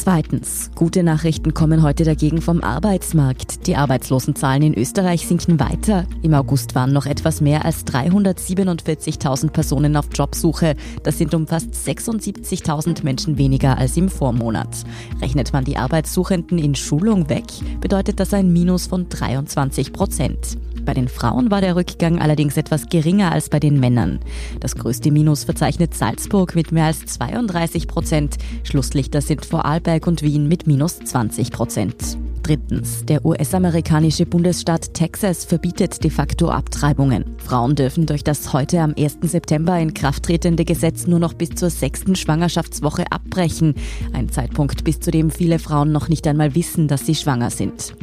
Zweitens, 0.06 0.70
gute 0.76 1.02
Nachrichten 1.02 1.52
kommen 1.52 1.82
heute 1.82 2.04
dagegen 2.04 2.40
vom 2.40 2.62
Arbeitsmarkt. 2.62 3.66
Die 3.66 3.74
Arbeitslosenzahlen 3.74 4.62
in 4.62 4.74
Österreich 4.74 5.26
sinken 5.26 5.58
weiter. 5.58 6.06
Im 6.22 6.32
August 6.32 6.76
waren 6.76 6.92
noch 6.92 7.06
etwas 7.06 7.40
mehr 7.40 7.64
als 7.64 7.84
347.000 7.86 9.50
Personen 9.50 9.96
auf 9.96 10.06
Jobsuche. 10.14 10.76
Das 11.02 11.18
sind 11.18 11.34
um 11.34 11.48
fast 11.48 11.74
76.000 11.74 13.02
Menschen 13.02 13.36
weniger 13.36 13.78
als 13.78 13.96
im 13.96 14.08
Vormonat. 14.08 14.84
Rechnet 15.20 15.52
man 15.52 15.64
die 15.64 15.76
Arbeitssuchenden 15.76 16.60
in 16.60 16.76
Schulung 16.76 17.28
weg, 17.28 17.46
bedeutet 17.80 18.20
das 18.20 18.32
ein 18.32 18.52
Minus 18.52 18.86
von 18.86 19.08
23 19.08 19.92
Prozent. 19.92 20.56
Bei 20.86 20.94
den 20.94 21.08
Frauen 21.08 21.50
war 21.50 21.60
der 21.60 21.76
Rückgang 21.76 22.20
allerdings 22.20 22.56
etwas 22.56 22.88
geringer 22.88 23.32
als 23.32 23.50
bei 23.50 23.58
den 23.58 23.80
Männern. 23.80 24.20
Das 24.60 24.76
größte 24.76 25.10
Minus 25.10 25.44
verzeichnet 25.44 25.94
Salzburg 25.94 26.54
mit 26.54 26.70
mehr 26.72 26.86
als 26.86 27.04
32 27.04 27.88
Prozent. 27.88 28.36
Schlusslichter 28.62 29.20
sind 29.20 29.44
Vorarlberg 29.44 30.06
und 30.06 30.22
Wien 30.22 30.46
mit 30.46 30.66
minus 30.68 31.00
20 31.00 31.50
Prozent. 31.50 32.16
Drittens. 32.46 33.04
Der 33.04 33.26
US-amerikanische 33.26 34.24
Bundesstaat 34.24 34.94
Texas 34.94 35.44
verbietet 35.44 36.04
de 36.04 36.12
facto 36.12 36.48
Abtreibungen. 36.48 37.24
Frauen 37.38 37.74
dürfen 37.74 38.06
durch 38.06 38.22
das 38.22 38.52
heute 38.52 38.82
am 38.82 38.94
1. 38.96 39.18
September 39.22 39.76
in 39.80 39.94
Kraft 39.94 40.22
tretende 40.22 40.64
Gesetz 40.64 41.08
nur 41.08 41.18
noch 41.18 41.34
bis 41.34 41.50
zur 41.56 41.70
sechsten 41.70 42.14
Schwangerschaftswoche 42.14 43.10
abbrechen. 43.10 43.74
Ein 44.12 44.28
Zeitpunkt, 44.28 44.84
bis 44.84 45.00
zu 45.00 45.10
dem 45.10 45.32
viele 45.32 45.58
Frauen 45.58 45.90
noch 45.90 46.08
nicht 46.08 46.24
einmal 46.28 46.54
wissen, 46.54 46.86
dass 46.86 47.04
sie 47.04 47.16
schwanger 47.16 47.50
sind. 47.50 47.96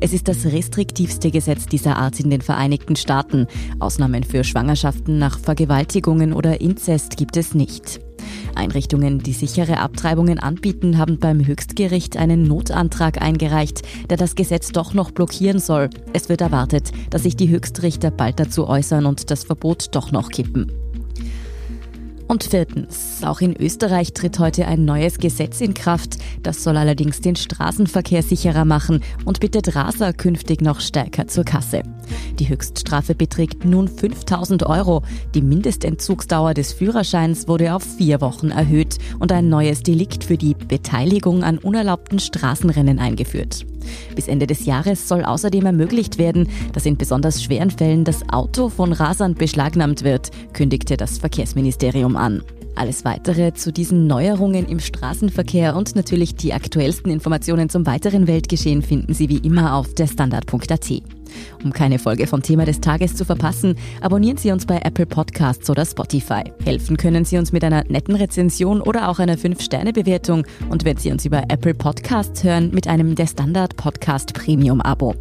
Es 0.00 0.14
ist 0.14 0.28
das 0.28 0.46
restriktivste 0.46 1.30
Gesetz 1.30 1.66
dieser 1.66 1.98
Art 1.98 2.20
in 2.20 2.30
den 2.30 2.40
Vereinigten 2.40 2.96
Staaten. 2.96 3.48
Ausnahmen 3.80 4.24
für 4.24 4.44
Schwangerschaften 4.44 5.18
nach 5.18 5.38
Vergewaltigungen 5.38 6.32
oder 6.32 6.62
Inzest 6.62 7.18
gibt 7.18 7.36
es 7.36 7.52
nicht. 7.52 8.00
Einrichtungen, 8.56 9.18
die 9.18 9.32
sichere 9.32 9.78
Abtreibungen 9.78 10.38
anbieten, 10.38 10.98
haben 10.98 11.18
beim 11.18 11.46
Höchstgericht 11.46 12.16
einen 12.16 12.44
Notantrag 12.44 13.20
eingereicht, 13.22 13.82
der 14.08 14.16
das 14.16 14.34
Gesetz 14.34 14.72
doch 14.72 14.94
noch 14.94 15.10
blockieren 15.10 15.60
soll. 15.60 15.90
Es 16.12 16.28
wird 16.28 16.40
erwartet, 16.40 16.92
dass 17.10 17.22
sich 17.22 17.36
die 17.36 17.48
Höchstrichter 17.48 18.10
bald 18.10 18.40
dazu 18.40 18.68
äußern 18.68 19.06
und 19.06 19.30
das 19.30 19.44
Verbot 19.44 19.88
doch 19.92 20.12
noch 20.12 20.28
kippen. 20.28 20.72
Und 22.30 22.44
viertens, 22.44 23.24
auch 23.24 23.40
in 23.40 23.56
Österreich 23.56 24.12
tritt 24.12 24.38
heute 24.38 24.68
ein 24.68 24.84
neues 24.84 25.18
Gesetz 25.18 25.60
in 25.60 25.74
Kraft. 25.74 26.18
Das 26.44 26.62
soll 26.62 26.76
allerdings 26.76 27.20
den 27.20 27.34
Straßenverkehr 27.34 28.22
sicherer 28.22 28.64
machen 28.64 29.02
und 29.24 29.40
bittet 29.40 29.74
Raser 29.74 30.12
künftig 30.12 30.60
noch 30.60 30.78
stärker 30.78 31.26
zur 31.26 31.42
Kasse. 31.42 31.82
Die 32.38 32.48
Höchststrafe 32.48 33.16
beträgt 33.16 33.64
nun 33.64 33.88
5000 33.88 34.64
Euro. 34.64 35.02
Die 35.34 35.42
Mindestentzugsdauer 35.42 36.54
des 36.54 36.72
Führerscheins 36.72 37.48
wurde 37.48 37.74
auf 37.74 37.82
vier 37.82 38.20
Wochen 38.20 38.52
erhöht 38.52 38.98
und 39.18 39.32
ein 39.32 39.48
neues 39.48 39.82
Delikt 39.82 40.22
für 40.22 40.36
die 40.36 40.54
Beteiligung 40.54 41.42
an 41.42 41.58
unerlaubten 41.58 42.20
Straßenrennen 42.20 43.00
eingeführt. 43.00 43.66
Bis 44.14 44.28
Ende 44.28 44.46
des 44.46 44.64
Jahres 44.64 45.08
soll 45.08 45.24
außerdem 45.24 45.66
ermöglicht 45.66 46.18
werden, 46.18 46.48
dass 46.72 46.86
in 46.86 46.96
besonders 46.96 47.42
schweren 47.42 47.70
Fällen 47.70 48.04
das 48.04 48.28
Auto 48.30 48.68
von 48.68 48.92
Rasern 48.92 49.34
beschlagnahmt 49.34 50.04
wird, 50.04 50.30
kündigte 50.52 50.96
das 50.96 51.18
Verkehrsministerium 51.18 52.16
an. 52.16 52.42
Alles 52.74 53.04
weitere 53.04 53.52
zu 53.52 53.72
diesen 53.72 54.06
Neuerungen 54.06 54.66
im 54.66 54.80
Straßenverkehr 54.80 55.76
und 55.76 55.96
natürlich 55.96 56.34
die 56.36 56.54
aktuellsten 56.54 57.10
Informationen 57.10 57.68
zum 57.68 57.84
weiteren 57.86 58.26
Weltgeschehen 58.26 58.82
finden 58.82 59.12
Sie 59.12 59.28
wie 59.28 59.38
immer 59.38 59.74
auf 59.74 59.92
der 59.94 60.06
Standard.at. 60.06 61.19
Um 61.64 61.72
keine 61.72 61.98
Folge 61.98 62.26
von 62.26 62.42
Thema 62.42 62.64
des 62.64 62.80
Tages 62.80 63.16
zu 63.16 63.24
verpassen, 63.24 63.76
abonnieren 64.00 64.36
Sie 64.36 64.50
uns 64.50 64.66
bei 64.66 64.80
Apple 64.82 65.06
Podcasts 65.06 65.68
oder 65.70 65.84
Spotify. 65.84 66.42
Helfen 66.64 66.96
können 66.96 67.24
Sie 67.24 67.38
uns 67.38 67.52
mit 67.52 67.64
einer 67.64 67.84
netten 67.88 68.16
Rezension 68.16 68.80
oder 68.80 69.08
auch 69.08 69.18
einer 69.18 69.36
5-Sterne-Bewertung 69.36 70.46
und 70.68 70.84
wenn 70.84 70.96
Sie 70.96 71.10
uns 71.10 71.24
über 71.24 71.44
Apple 71.48 71.74
Podcasts 71.74 72.44
hören, 72.44 72.70
mit 72.72 72.88
einem 72.88 73.14
der 73.14 73.26
Standard 73.26 73.76
Podcast 73.76 74.34
Premium 74.34 74.80
Abo. 74.80 75.14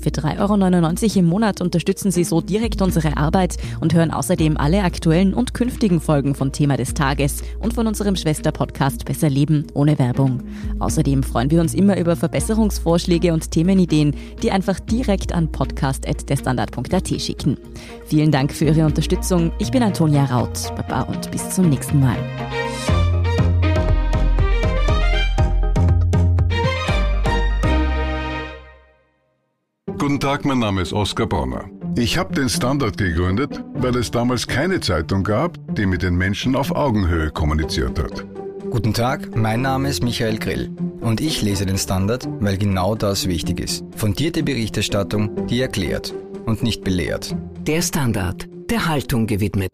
Für 0.00 0.10
3,99 0.10 1.02
Euro 1.10 1.18
im 1.18 1.24
Monat 1.26 1.60
unterstützen 1.60 2.12
Sie 2.12 2.22
so 2.22 2.40
direkt 2.40 2.80
unsere 2.80 3.16
Arbeit 3.16 3.56
und 3.80 3.94
hören 3.94 4.12
außerdem 4.12 4.56
alle 4.56 4.84
aktuellen 4.84 5.34
und 5.34 5.54
künftigen 5.54 6.00
Folgen 6.00 6.34
von 6.34 6.52
Thema 6.52 6.76
des 6.76 6.94
Tages 6.94 7.42
und 7.58 7.74
von 7.74 7.86
unserem 7.86 8.14
Schwester-Podcast 8.14 9.04
Besser 9.04 9.28
Leben 9.28 9.66
ohne 9.74 9.98
Werbung. 9.98 10.42
Außerdem 10.78 11.24
freuen 11.24 11.50
wir 11.50 11.60
uns 11.60 11.74
immer 11.74 11.98
über 11.98 12.14
Verbesserungsvorschläge 12.14 13.32
und 13.32 13.50
Themenideen, 13.50 14.14
die 14.42 14.52
einfach 14.52 14.78
direkt 14.78 15.34
an 15.48 15.52
podcast.derstandard.at 15.52 17.08
schicken. 17.20 17.56
Vielen 18.06 18.30
Dank 18.30 18.52
für 18.52 18.66
Ihre 18.66 18.84
Unterstützung. 18.84 19.52
Ich 19.58 19.70
bin 19.70 19.82
Antonia 19.82 20.24
Raut. 20.24 20.74
Baba 20.76 21.02
und 21.02 21.30
bis 21.30 21.50
zum 21.50 21.68
nächsten 21.68 22.00
Mal. 22.00 22.16
Guten 29.98 30.20
Tag, 30.20 30.44
mein 30.44 30.60
Name 30.60 30.82
ist 30.82 30.92
Oskar 30.92 31.26
Bonner. 31.26 31.64
Ich 31.96 32.16
habe 32.16 32.32
den 32.32 32.48
Standard 32.48 32.96
gegründet, 32.96 33.62
weil 33.74 33.96
es 33.96 34.12
damals 34.12 34.46
keine 34.46 34.80
Zeitung 34.80 35.24
gab, 35.24 35.58
die 35.74 35.86
mit 35.86 36.02
den 36.02 36.16
Menschen 36.16 36.54
auf 36.54 36.70
Augenhöhe 36.70 37.30
kommuniziert 37.30 37.98
hat. 37.98 38.24
Guten 38.70 38.92
Tag, 38.92 39.34
mein 39.34 39.62
Name 39.62 39.88
ist 39.88 40.02
Michael 40.02 40.38
Grill 40.38 40.70
und 41.00 41.20
ich 41.20 41.40
lese 41.42 41.64
den 41.64 41.78
Standard, 41.78 42.28
weil 42.40 42.58
genau 42.58 42.94
das 42.94 43.26
wichtig 43.26 43.60
ist. 43.60 43.84
Fundierte 43.96 44.42
Berichterstattung, 44.42 45.46
die 45.46 45.60
erklärt 45.60 46.14
und 46.44 46.62
nicht 46.62 46.84
belehrt. 46.84 47.34
Der 47.66 47.80
Standard, 47.80 48.46
der 48.70 48.86
Haltung 48.86 49.26
gewidmet. 49.26 49.70